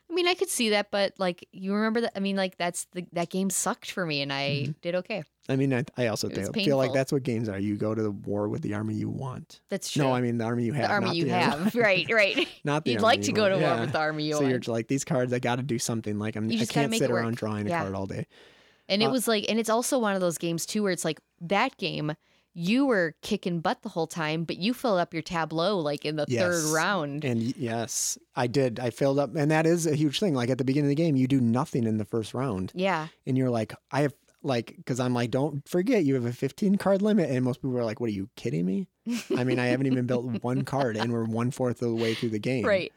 [0.10, 2.14] I mean, I could see that, but like, you remember that?
[2.16, 4.72] I mean, like, that's the that game sucked for me, and I Mm-hmm.
[4.82, 5.24] did okay.
[5.50, 7.58] I mean, I, I also It was feel, like that's what games are.
[7.58, 9.62] You go to the war with the army you want.
[9.70, 10.04] That's true.
[10.04, 10.88] No, I mean the army you have.
[10.90, 12.06] the army you the army- have, right?
[12.12, 12.48] Right.
[12.64, 13.80] Not the You'd army like you to go to war Yeah.
[13.82, 15.32] with the army you So you're like these cards.
[15.34, 16.20] I got to do something.
[16.20, 16.50] Like I'm.
[16.50, 18.28] You I can't sit around drawing a card all day.
[18.90, 21.04] And it Uh, was like, and it's also one of those games too where it's
[21.06, 22.14] like that game,
[22.54, 26.16] you were kicking butt the whole time, but you filled up your tableau like in
[26.16, 26.42] the Yes.
[26.42, 27.24] third round.
[27.26, 28.80] And yes, I did.
[28.80, 30.34] I filled up, and that is a huge thing.
[30.34, 33.08] Like at the beginning of the game, you do nothing in the first round, yeah.
[33.26, 34.14] and you're like, I have
[34.48, 37.78] like, because I'm like, don't forget, you have a 15 card limit, and most people
[37.78, 38.88] are like, what are you kidding me?
[39.38, 42.14] I mean, I haven't even built one card, and we're one fourth of the way
[42.16, 42.92] through the game, Right.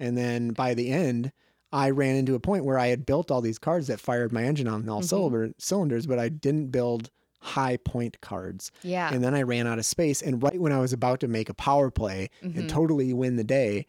[0.00, 1.30] And then by the end,
[1.72, 4.42] I ran into a point where I had built all these cards that fired my
[4.44, 5.04] engine on all Mhm.
[5.04, 8.70] cylinder, cylinders, but I didn't build high point cards.
[8.82, 9.12] Yeah.
[9.12, 10.20] And then I ran out of space.
[10.22, 12.56] And right when I was about to make a power play Mhm.
[12.56, 13.86] and totally win the day,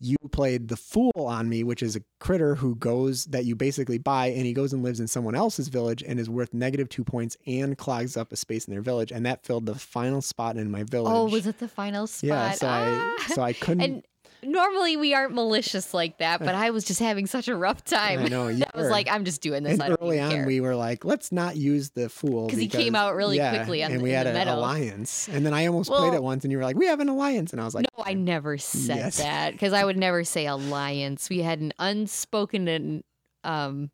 [0.00, 3.98] you played the fool on me, which is a critter who goes that you basically
[3.98, 7.04] buy and he goes and lives in someone else's village and is worth negative two
[7.04, 9.12] points and clogs up a space in their village.
[9.12, 11.12] And that filled the final spot in my village.
[11.14, 12.28] Oh, was it the final spot?
[12.28, 12.52] Yeah.
[12.52, 13.14] So Ah.
[13.18, 14.02] I so I couldn't and
[14.42, 18.20] normally we aren't malicious like that, but I was just having such a rough time.
[18.20, 19.78] I know you I was like, I'm just doing this.
[19.80, 20.46] and early on care.
[20.46, 23.82] we were like, let's not use the fool because he came out really yeah, quickly
[23.84, 24.54] on and the- we had an meadow.
[24.56, 25.28] alliance.
[25.28, 27.52] And then I almost played it once, and you were like, we have an alliance,
[27.52, 29.16] and I was like, no, I never said Yes.
[29.18, 31.28] that because I would never say alliance.
[31.30, 33.04] We had an unspoken and
[33.44, 33.90] um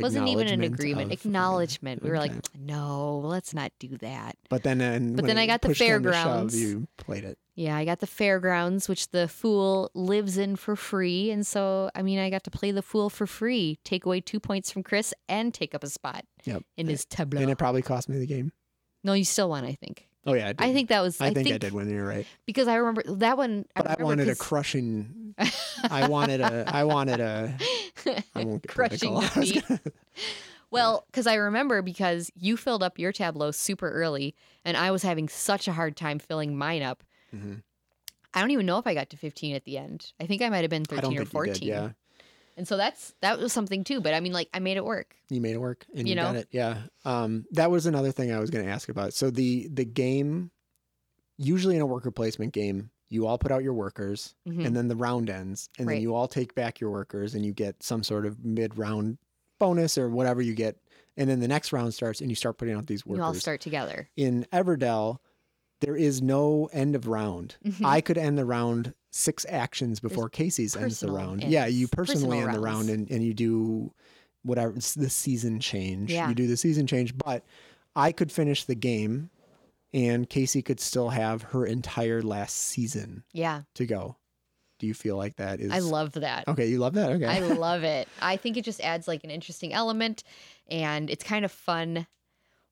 [0.00, 2.02] wasn't even an agreement, of- acknowledgement.
[2.02, 4.36] We were like, no, let's not do that.
[4.48, 6.58] But then, and But then I got the to shove, fairgrounds.
[6.58, 7.36] you played it.
[7.60, 11.30] Yeah, I got the fairgrounds, which the fool lives in for free.
[11.30, 14.40] And so, I mean, I got to play the fool for free, take away two
[14.40, 16.62] points from Chris, and take up a spot Yep.
[16.78, 17.42] in his tableau.
[17.42, 18.52] And it probably cost me the game.
[19.04, 20.08] no, you still won, I think.
[20.24, 20.62] Oh yeah, I, did.
[20.62, 21.90] I think that was, I, think, I did win.
[21.90, 22.26] You're right.
[22.46, 23.66] because I remember that one.
[23.74, 25.34] But I, remember wanted a crushing.
[25.90, 26.64] I wanted a.
[26.66, 27.54] I wanted a.
[28.34, 29.12] I won't get Crushing
[29.68, 29.80] gonna-
[30.70, 34.34] Well, because I remember because you filled up your tableau super early,
[34.64, 37.02] and I was having such a hard time filling mine up.
[37.34, 37.62] Mhm.
[38.34, 40.12] I don't even know if I got to 15 at the end.
[40.20, 41.52] I think I might have been I don't 13 or think 14.
[41.54, 41.66] you did.
[41.66, 41.90] Yeah,
[42.56, 44.00] And so that's that was something too.
[44.00, 45.16] But I mean, like I made it work.
[45.28, 46.48] you made it work, and You you, got it.
[46.52, 46.82] Yeah.
[47.04, 49.14] Um, that was another thing I was going to ask about.
[49.14, 50.50] So the the game,
[51.38, 54.64] usually in a worker placement game, you all put out your workers, Mhm.
[54.66, 55.94] and then the round ends, and Right.
[55.94, 59.18] then you all take back your workers, and you get some sort of mid round
[59.58, 60.76] bonus or whatever you get,
[61.16, 63.18] and then the next round starts, and you start putting out these workers.
[63.18, 64.08] You all start together.
[64.16, 65.18] in Everdell,
[65.80, 67.56] there is no end of round.
[67.64, 67.84] Mhm.
[67.84, 71.42] I could end the round six actions before Casey's ends the round.
[71.44, 73.92] Yeah, you personally personal end the round and, and you do
[74.42, 76.12] whatever it's the season change.
[76.12, 76.28] Yeah.
[76.28, 77.44] You do the season change, but
[77.96, 79.30] I could finish the game
[79.92, 83.62] and Casey could still have her entire last season Yeah.
[83.74, 84.16] to go.
[84.78, 85.72] Do you feel like that is?
[85.72, 86.46] I love that.
[86.48, 87.10] Okay, you love that.
[87.10, 87.26] Okay.
[87.26, 88.08] I love it.
[88.22, 90.22] I think it just adds like an interesting element
[90.70, 92.06] and it's kind of fun.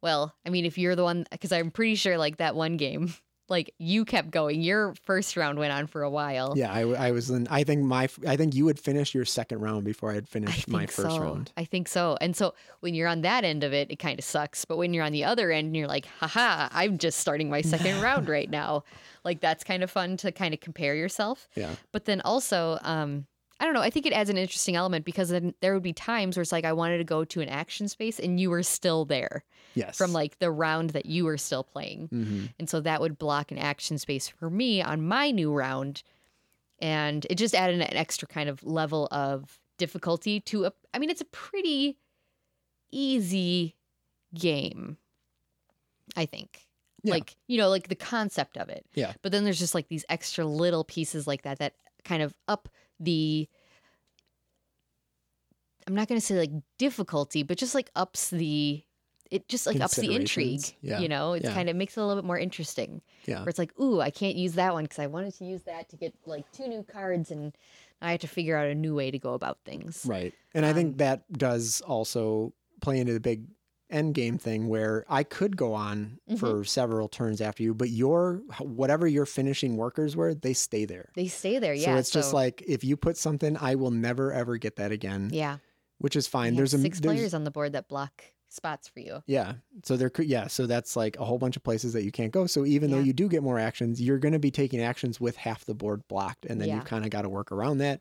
[0.02, 3.14] Well, I mean, if you're the one, because I'm pretty sure like that one game,
[3.48, 4.60] like you kept going.
[4.60, 6.54] Your first round went on for a while.
[6.56, 7.48] yeah, I, I was in.
[7.48, 8.08] I think my.
[8.26, 11.16] I think you had finished your second round before I had I finished my first
[11.16, 11.20] so.
[11.20, 11.52] round.
[11.56, 12.16] I think so.
[12.20, 14.64] And so when you're on that end of it, it kind of sucks.
[14.64, 17.62] But when you're on the other end and you're like, haha, I'm just starting my
[17.62, 18.84] second round right now.
[19.24, 21.48] Like that's kind of fun to kind of compare yourself.
[21.54, 21.74] Yeah.
[21.92, 23.26] But then also, um,
[23.60, 25.92] I don't know, I think it adds an interesting element because then there would be
[25.92, 28.62] times where it's like I wanted to go to an action space and you were
[28.62, 29.42] still there
[29.74, 29.96] Yes.
[29.96, 32.06] from like the round that you were still playing.
[32.08, 36.02] hmm And so that would block an action space for me on my new round.
[36.80, 41.10] And it just added an extra kind of level of difficulty to a, I mean,
[41.10, 41.98] it's a pretty
[42.92, 43.74] easy
[44.34, 44.96] game,
[46.16, 46.66] I think.
[47.02, 47.14] Yeah.
[47.14, 48.84] Like, you know, like the concept of it.
[48.94, 49.12] Yeah.
[49.22, 52.68] But then there's just like these extra little pieces like that that kind of up
[53.00, 53.48] the,
[55.86, 58.82] I'm not going to say like difficulty, but just like ups the,
[59.30, 60.62] it just like ups the intrigue.
[60.80, 61.00] Yeah.
[61.00, 61.52] You know, it Yeah.
[61.54, 63.02] kind of makes it a little bit more interesting.
[63.26, 63.40] Yeah.
[63.40, 65.88] Where it's like, ooh, I can't use that one because I wanted to use that
[65.90, 67.54] to get like two new cards, and
[68.00, 70.04] I have to figure out a new way to go about things.
[70.06, 70.32] Right.
[70.54, 73.44] And I Um, think that does also play into the big
[73.90, 76.38] end game thing where I could go on Mhm.
[76.38, 81.10] for several turns after you, but your whatever your finishing workers were, they stay there.
[81.14, 81.94] They stay there, yeah.
[81.94, 85.30] so it's just like if you put something, I will never ever get that again,
[85.32, 85.58] yeah,
[85.98, 86.54] which is fine.
[86.54, 89.22] There's a six there's, players on the board that block spots for you.
[89.26, 89.54] Yeah.
[89.84, 92.32] So there could yeah, so that's like a whole bunch of places that you can't
[92.32, 92.46] go.
[92.46, 95.36] So even though you do get more actions, you're going to be taking actions with
[95.36, 96.76] half the board blocked and then Yeah.
[96.76, 98.00] you've kind of got to work around that.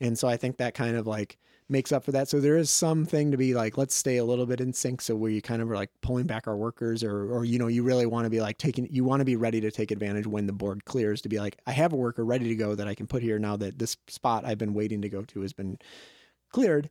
[0.00, 1.38] And so I think that kind of like
[1.68, 2.28] makes up for that.
[2.28, 5.16] So there is something to be like let's stay a little bit in sync so
[5.16, 7.82] where you kind of are like pulling back our workers or or you know, you
[7.82, 10.46] really want to be like taking you want to be ready to take advantage when
[10.46, 12.94] the board clears to be like I have a worker ready to go that I
[12.94, 15.78] can put here now that this spot I've been waiting to go to has been
[16.50, 16.90] cleared.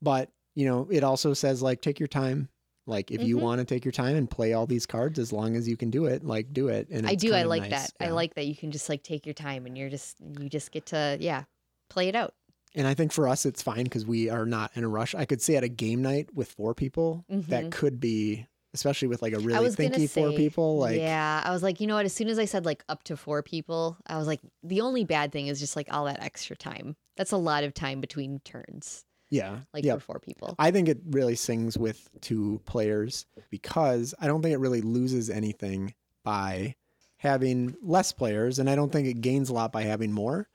[0.00, 2.48] But, you know, it also says like take your time
[2.86, 3.40] like if you Mhm.
[3.42, 5.90] want to take your time and play all these cards as long as you can
[5.90, 6.88] do it, like do it.
[6.90, 7.34] And I do.
[7.34, 7.70] I like nice.
[7.70, 7.92] that.
[8.00, 10.72] I like that you can just like take your time and you're just you just
[10.72, 11.44] get to yeah
[11.90, 12.34] play it out.
[12.74, 15.14] And I think for us it's fine because we are not in a rush.
[15.14, 17.70] I could see at a game night with four people that Mhm.
[17.72, 20.78] could be, especially with like a really thinky four people.
[20.78, 22.04] Like yeah, I was like, you know what?
[22.06, 25.04] As soon as I said like up to four people, I was like, the only
[25.04, 26.96] bad thing is just like all that extra time.
[27.16, 29.94] That's a lot of time between turns, yeah, like yeah.
[29.94, 30.54] for four people.
[30.58, 35.30] I think it really sings with two players because I don't think it really loses
[35.30, 36.76] anything by
[37.18, 40.48] having less players, and I don't think it gains a lot by having more.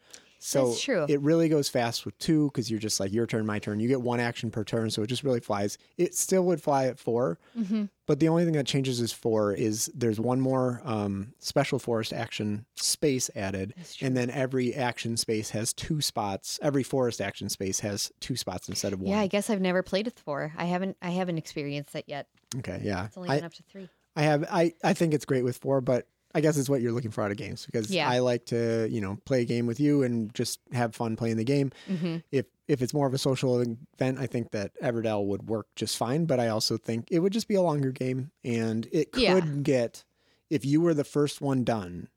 [0.46, 1.06] So That's true.
[1.08, 3.80] it really goes fast with two because you're just like your turn, my turn.
[3.80, 5.78] You get one action per turn, so it just really flies.
[5.98, 9.54] It still would fly at four, hmm but the only thing that changes is four
[9.54, 15.52] is there's one more um, special forest action space added, and then every action space
[15.52, 16.60] has two spots.
[16.62, 19.12] Every forest action space has two spots instead of one.
[19.12, 20.52] Yeah, I guess I've never played with four.
[20.58, 20.98] I haven't.
[21.02, 22.28] I haven't experienced that yet.
[22.58, 23.06] okay, yeah.
[23.06, 23.88] It's only I, been up to three.
[24.18, 26.06] I have I I think it's great with four, but
[26.36, 28.10] I guess it's what you're looking for out of games because Yeah.
[28.10, 31.38] I like to you know play a game with you and just have fun playing
[31.38, 31.72] the game.
[31.88, 35.68] hmm If if it's more of a social event, I think that Everdell would work
[35.76, 36.26] just fine.
[36.26, 39.42] But I also think it would just be a longer game, and it could Yeah.
[39.62, 40.04] get
[40.50, 42.08] if you were the first one done,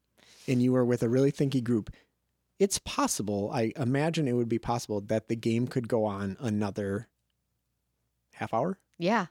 [0.49, 1.91] and you were with a really thinky group.
[2.59, 3.51] It's possible.
[3.53, 7.09] I imagine it would be possible that the game could go on another
[8.35, 9.27] half hour Yeah.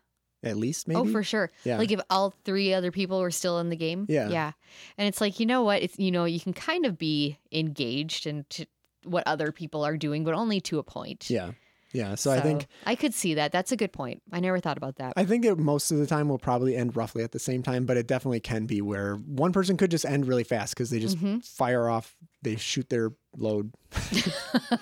[0.46, 0.88] At least.
[0.88, 1.00] Maybe.
[1.00, 1.52] Oh, for sure.
[1.64, 1.78] yeah.
[1.78, 4.06] Like if all three other people were still in the game.
[4.08, 4.30] Yeah.
[4.30, 4.52] Yeah.
[4.98, 5.82] And it's like, you know what?
[5.82, 8.66] It's you know, you can kind of be engaged into
[9.04, 11.30] what other people are doing, but only to a point.
[11.30, 11.52] yeah.
[11.94, 12.16] Yeah.
[12.16, 13.54] So, I think I could see that.
[13.54, 14.22] That's a good point.
[14.34, 15.14] I never thought about that.
[15.16, 17.86] I think it most of the time will probably end roughly at the same time,
[17.86, 21.00] but it definitely can be where one person could just end really fast because they
[21.00, 21.46] just Mhm.
[21.46, 23.72] fire off, they shoot their load.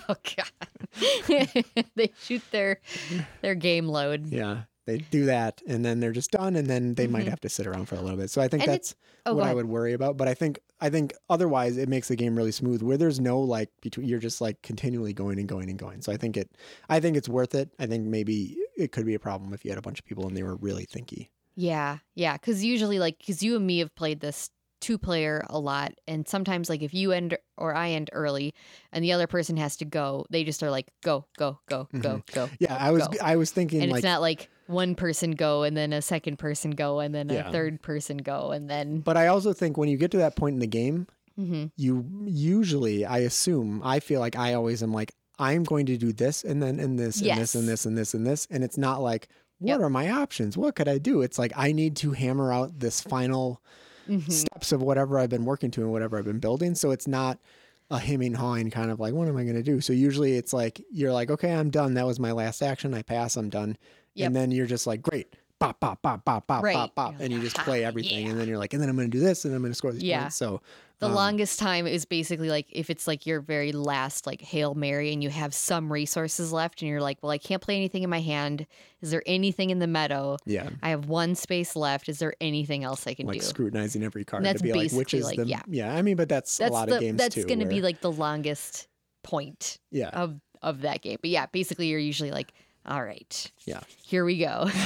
[0.10, 0.52] oh god.
[1.96, 2.80] they shoot their
[3.44, 4.26] their game load.
[4.28, 7.30] Yeah, they do that, and then they're just done, and then they might Mhm.
[7.30, 8.30] have to sit around for a little bit.
[8.30, 8.96] So I think And that's
[9.26, 10.18] Oh, what I would worry about.
[10.18, 13.40] But I think I think otherwise it makes the game really smooth, where there's no
[13.40, 16.02] like between you're just like continually going and going and going.
[16.02, 16.52] So I think it,
[16.90, 17.70] I think it's worth it.
[17.80, 20.28] I think maybe it could be a problem if you had a bunch of people
[20.28, 21.30] and they were really thinky.
[21.56, 22.34] Yeah, yeah.
[22.34, 24.50] Because usually, like, because you and me have played this
[24.84, 28.54] two player a lot, and sometimes, like, if you end or I end early,
[28.92, 32.22] and the other person has to go, they just are like, go, go, go, go,
[32.32, 32.46] go.
[32.48, 32.56] Mm-hmm.
[32.60, 33.18] Yeah, go, I was go.
[33.22, 36.38] I was thinking and like it's not like one person go and then a second
[36.38, 37.50] person go and then Yeah.
[37.50, 39.00] a third person go and then.
[39.00, 41.08] But I also think when you get to that point in the game,
[41.40, 41.72] Mhm.
[41.76, 46.14] you usually, I assume, I feel like I always am like, I'm going to do
[46.14, 47.68] this and then and this and this and Yes.
[47.68, 48.48] this and this and this.
[48.52, 49.28] And it's not like,
[49.60, 49.80] what Yep.
[49.82, 50.58] are my options?
[50.58, 51.22] What could I do?
[51.22, 53.62] It's like, I need to hammer out this final
[54.10, 54.32] Mhm.
[54.32, 56.76] steps of whatever I've been working to and whatever I've been building.
[56.76, 57.40] So it's not
[57.92, 59.80] a hemming hawing kind of like, what am I going to do?
[59.82, 61.94] So usually it's like, you're like, okay, I'm done.
[61.96, 62.94] That was my last action.
[62.94, 63.78] I pass, I'm done.
[64.16, 64.28] Yep.
[64.28, 65.36] And then you're just like, great.
[65.60, 66.74] Bop, bop, bop, bop, bop, Right.
[66.74, 67.16] bop, bop.
[67.20, 68.26] And you just play everything.
[68.26, 68.32] yeah.
[68.32, 69.78] And then you're like, and then I'm going to do this and I'm going to
[69.78, 70.22] score these Yeah.
[70.24, 70.36] points.
[70.36, 70.62] So
[71.00, 74.74] The um, longest time is basically like if it's like your very last like Hail
[74.74, 78.04] Mary and you have some resources left and you're like, well, I can't play anything
[78.04, 78.66] in my hand.
[79.02, 80.38] Is there anything in the meadow?
[80.46, 80.70] yeah.
[80.82, 82.08] I have one space left.
[82.08, 83.46] Is there anything else I can Like do?
[83.46, 85.62] scrutinizing every card to be like, which is like- the, yeah.
[85.68, 85.94] yeah.
[85.94, 87.46] I mean, but that's, That's a lot the of games that's too.
[87.46, 88.88] gonna be like the longest
[89.24, 90.10] point yeah.
[90.10, 91.18] of of that game.
[91.22, 92.54] But yeah, basically you're usually like,
[92.86, 93.82] all right, Yeah.
[94.04, 94.70] here we go.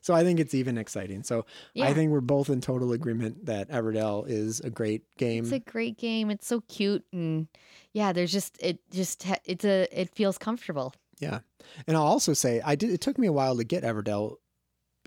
[0.00, 1.22] So I think it's even exciting.
[1.22, 1.44] So
[1.74, 5.44] yeah, I think we're both in total agreement that Everdell is a great game.
[5.44, 6.30] it's a great game.
[6.30, 7.46] It's so cute and
[7.92, 10.94] yeah, there's just it just it's a it feels comfortable.
[11.18, 11.40] yeah.
[11.86, 14.36] And I'll also say I did it took me a while to get Everdell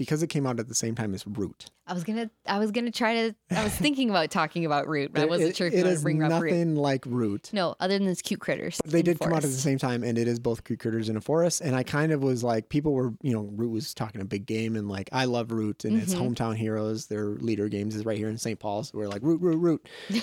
[0.02, 1.70] because it came out at the same time as Root.
[1.86, 5.12] I was gonna I was gonna try to I was thinking about talking about Root,
[5.14, 6.52] but I wasn't it- sure if it wanted bring up Root.
[6.52, 7.52] nothing like Root.
[7.54, 8.80] No, other than those cute critters.
[8.84, 11.08] But they did come out at the same time, and it is both cute Critters
[11.10, 11.62] in a forest.
[11.62, 14.48] And I kind of was like, people were, you know, Root was talking a big
[14.48, 16.34] game, and like, I love Root, and it's Mhm.
[16.36, 17.06] Hometown Heroes.
[17.06, 18.60] Their Leder Games is right here in St.
[18.60, 18.84] Paul.
[18.84, 19.88] So we're like, Root, Root, Root.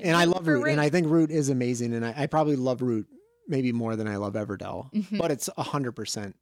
[0.00, 2.82] And I love Root, and I think Root is amazing, and I, I probably love
[2.82, 3.06] Root
[3.48, 4.92] maybe more than I love Everdell.
[4.92, 5.16] Mhm.
[5.18, 6.36] But it's hundred percent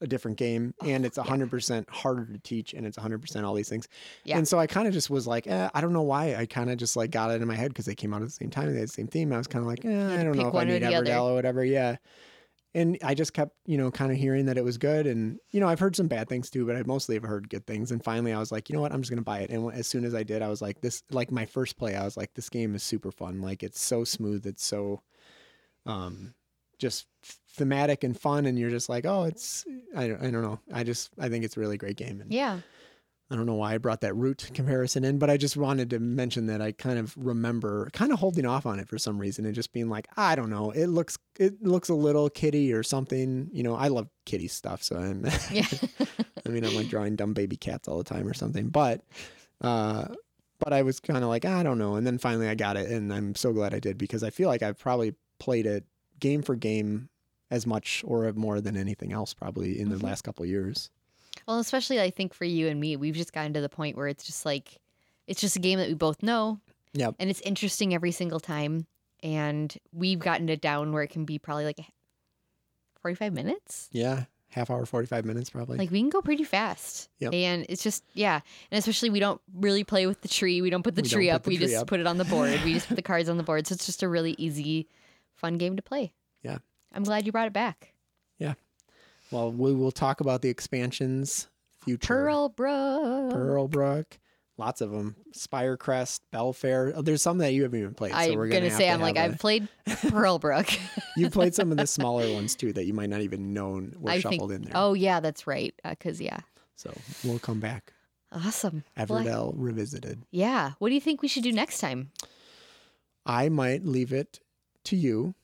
[0.00, 3.44] a different game, and it's Oh, hundred percent harder to teach, and it's hundred percent
[3.44, 3.88] all these things.
[4.24, 4.38] Yeah.
[4.38, 6.34] And so I kind of just was like, eh, I don't know why.
[6.34, 8.26] I kind of just like got it in my head because they came out at
[8.26, 9.32] the same time and they had the same theme.
[9.32, 10.82] I was kind of like, eh, I don't know if I need.
[10.82, 11.64] Everdell or whatever.
[11.64, 11.96] Yeah.
[12.76, 15.06] And I just kept, you know, kind of hearing that it was good.
[15.06, 17.64] And, you know, I've heard some bad things too, but I mostly have heard good
[17.68, 17.92] things.
[17.92, 18.92] And finally I was like, you know what?
[18.92, 19.50] I'm just going to buy it.
[19.50, 22.04] And as soon as I did, I was like, this, like my first play, I
[22.04, 23.40] was like, this game is super fun.
[23.40, 24.44] Like it's so smooth.
[24.44, 25.02] It's so,
[25.86, 26.34] um,
[26.84, 27.06] just
[27.56, 28.44] thematic and fun.
[28.46, 29.64] And you're just like, oh, it's,
[29.96, 30.60] I don't, I don't know.
[30.72, 32.20] I just, I think it's a really great game.
[32.20, 32.60] And Yeah.
[33.30, 35.98] I don't know why I brought that root comparison in, but I just wanted to
[35.98, 39.46] mention that I kind of remember kind of holding off on it for some reason
[39.46, 42.82] and just being like, I don't know, it looks it looks a little kitty or
[42.82, 43.48] something.
[43.50, 45.64] You know, I love kitty stuff, so I'm Yeah.
[46.46, 49.02] I mean, I'm like drawing dumb baby cats all the time or something, but
[49.62, 50.04] uh
[50.60, 52.90] but I was kind of like, I don't know, and then finally I got it
[52.90, 55.84] and I'm so glad I did because I feel like I've probably played it
[56.20, 57.08] game for game
[57.50, 60.06] as much or more than anything else probably in the mm-hmm.
[60.06, 60.90] last couple of years.
[61.46, 64.08] Well, especially I think for you and me, we've just gotten to the point where
[64.08, 64.80] it's just like
[65.26, 66.60] it's just a game that we both know.
[66.94, 67.16] Yep.
[67.18, 68.86] And it's interesting every single time.
[69.22, 71.80] And we've gotten it down where it can be probably like
[73.00, 73.88] 45 minutes.
[73.90, 75.78] Yeah, half hour, 45 minutes probably.
[75.78, 77.08] Like we can go pretty fast.
[77.20, 77.32] Yep.
[77.32, 78.40] And it's just yeah.
[78.70, 80.60] And especially we don't really play with the tree.
[80.60, 81.42] We don't put the We tree put up.
[81.44, 81.86] the we tree just up.
[81.86, 82.60] put it on the board.
[82.64, 83.66] we just put the cards on the board.
[83.66, 84.88] So it's just a really easy,
[85.36, 86.12] fun game to play.
[86.42, 86.58] Yeah.
[86.92, 87.92] I'm glad you brought it back.
[88.38, 88.54] Yeah.
[89.30, 91.48] Well, we will talk about the expansions
[91.84, 92.06] future.
[92.06, 93.32] Pearl Brook.
[93.32, 94.04] Pearlbrook,
[94.58, 95.16] lots of them.
[95.32, 96.92] Spirecrest, Belfair.
[96.94, 98.12] Oh, there's some that you haven't even played.
[98.12, 100.78] so I'm we're gonna, gonna, say I'm like have I've played Pearlbrook.
[101.16, 104.10] you played some of the smaller ones too that you might not even know were
[104.12, 104.62] I shuffled think.
[104.62, 104.72] in there.
[104.76, 105.74] Oh yeah, that's right.
[105.84, 106.40] Uh, because yeah,
[106.76, 106.94] So
[107.24, 107.92] we'll come back.
[108.30, 108.84] awesome.
[108.96, 110.22] Well, I- Everdell revisited.
[110.30, 110.72] yeah.
[110.78, 112.10] What do you think we should do next time?
[113.26, 114.40] I might leave it
[114.84, 115.34] to you,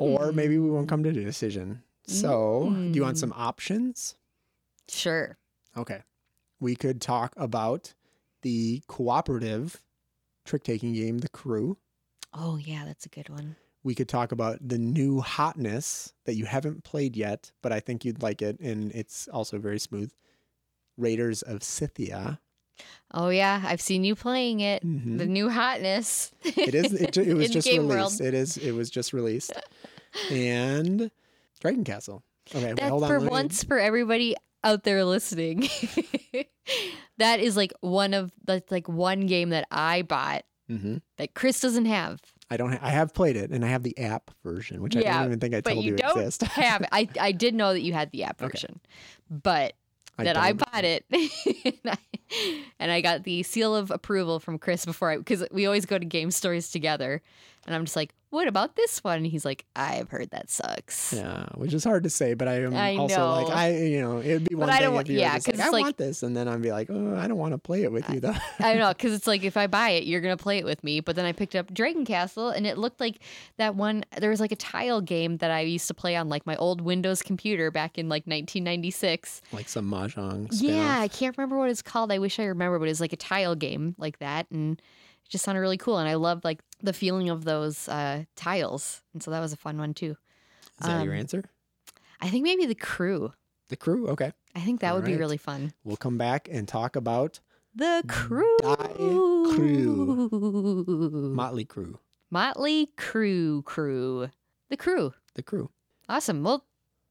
[0.00, 1.82] or maybe we won't come to a decision.
[2.06, 3.20] So, do you want Mm.
[3.20, 4.14] some options?
[4.88, 5.36] Sure.
[5.76, 6.02] Okay.
[6.60, 7.94] We could talk about
[8.42, 9.82] the cooperative
[10.44, 11.76] trick taking game, The Crew.
[12.32, 13.56] Oh yeah, that's a good one.
[13.82, 18.04] We could talk about the new hotness that you haven't played yet, but I think
[18.04, 20.12] you'd like it, and it's also very smooth.
[20.96, 22.40] Raiders of Scythia.
[23.12, 24.84] Oh yeah, I've seen you playing it.
[24.84, 25.18] Mhm.
[25.18, 26.32] The new hotness.
[26.42, 26.92] It is.
[26.92, 27.88] It, it was just released.
[27.88, 28.20] World.
[28.20, 28.56] It is.
[28.56, 29.52] It was just released,
[30.30, 31.10] and
[31.60, 32.22] Dragon Castle.
[32.54, 33.08] Okay, wait, hold on.
[33.08, 34.34] for me- once for everybody
[34.64, 35.68] out there listening.
[37.18, 41.00] that is like one of that's like one game that I bought Mhm.
[41.16, 42.20] that Chris doesn't have.
[42.50, 42.72] I don't.
[42.72, 45.26] Ha- I have played it, and I have the app version, which I Yeah, don't
[45.28, 46.42] even think I But told you you, don't exist.
[46.44, 46.88] have it.
[46.92, 48.50] I I did know that you had the app Okay.
[48.52, 48.80] version,
[50.16, 50.72] but that I don't.
[50.72, 51.98] bought it, and, I,
[52.78, 55.98] and I got the seal of approval from Chris before I because we always go
[55.98, 57.22] to game stores together,
[57.66, 61.12] and I'm just like, "What about this one?" And he's like, "I've heard that sucks."
[61.12, 63.54] Yeah, which is hard to say, but I am I also like.
[63.54, 65.82] I, you know, it'd be one I thing if you yeah, were like, I like-
[65.84, 68.08] want this, and then I'd be like, oh, I don't want to play it with
[68.10, 68.34] you though.
[68.60, 71.00] I know because it's like if I buy it, you're gonna play it with me.
[71.00, 73.20] But then I picked up Dragon Castle, and it looked like
[73.58, 74.04] that one.
[74.18, 76.80] There was like a tile game that I used to play on like my old
[76.80, 79.42] Windows computer back in like 1996.
[79.52, 80.48] like some mahjong.
[80.52, 82.12] Yeah, I can't remember what it's called.
[82.12, 84.80] I wish I remember, but it's like a tile game like that, and
[85.26, 85.98] it just sounded really cool.
[85.98, 89.56] And I love like the feeling of those uh, tiles, and so that was a
[89.56, 90.16] fun one too.
[90.80, 91.44] is that your um, answer?
[92.20, 93.32] I think maybe the crew.
[93.68, 94.08] The crew.
[94.08, 95.72] Okay, I think that would be really fun.
[95.84, 97.40] we'll come back and talk about
[97.74, 98.56] The crew.
[99.54, 100.28] Crew.
[101.34, 101.98] Motley Crew.
[102.30, 104.30] Motley Crew Crew.
[104.70, 105.12] The crew.
[105.34, 105.70] The crew.
[106.08, 106.42] Awesome.
[106.42, 106.64] Well,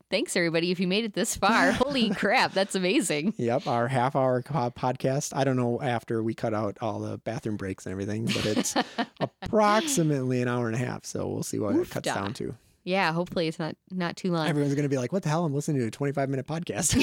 [0.10, 1.72] thanks everybody if you made it this far.
[1.72, 3.34] Holy crap, that's amazing.
[3.38, 5.34] Yep, our half hour co- podcast.
[5.36, 8.76] I don't know after we cut out all the bathroom breaks and everything, but it's
[9.20, 11.06] approximately an hour and a half.
[11.06, 12.56] So we'll see what it cuts down to.
[12.84, 14.48] Yeah, hopefully it's not not too long.
[14.48, 15.44] Everyone's going to be like, what the hell?
[15.46, 16.96] I'm listening to a 25 minute podcast.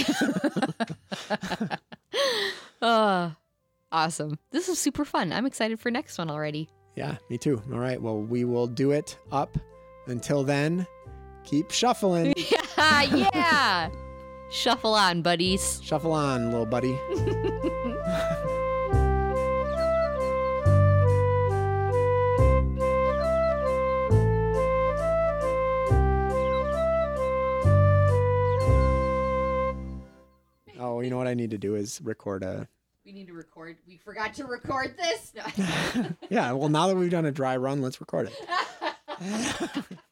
[2.81, 3.31] uh,
[3.93, 4.39] awesome.
[4.51, 5.33] This was super fun.
[5.33, 6.69] I'm excited for next one already.
[6.97, 7.61] yeah, me too.
[7.73, 8.01] All right.
[8.01, 9.57] Well, we will do it up.
[10.07, 10.87] Until then,
[11.45, 12.35] keep shuffling.
[12.77, 13.03] yeah,
[13.35, 13.91] yeah.
[14.51, 15.81] Shuffle on, buddies.
[15.83, 16.99] Shuffle on, little buddy.
[30.79, 32.69] Oh, you know what I need to do is record a.
[33.05, 33.77] We need to record.
[33.87, 35.33] We forgot to record this.
[36.31, 39.85] Yeah, well, now that we've done a dry run, let's record it.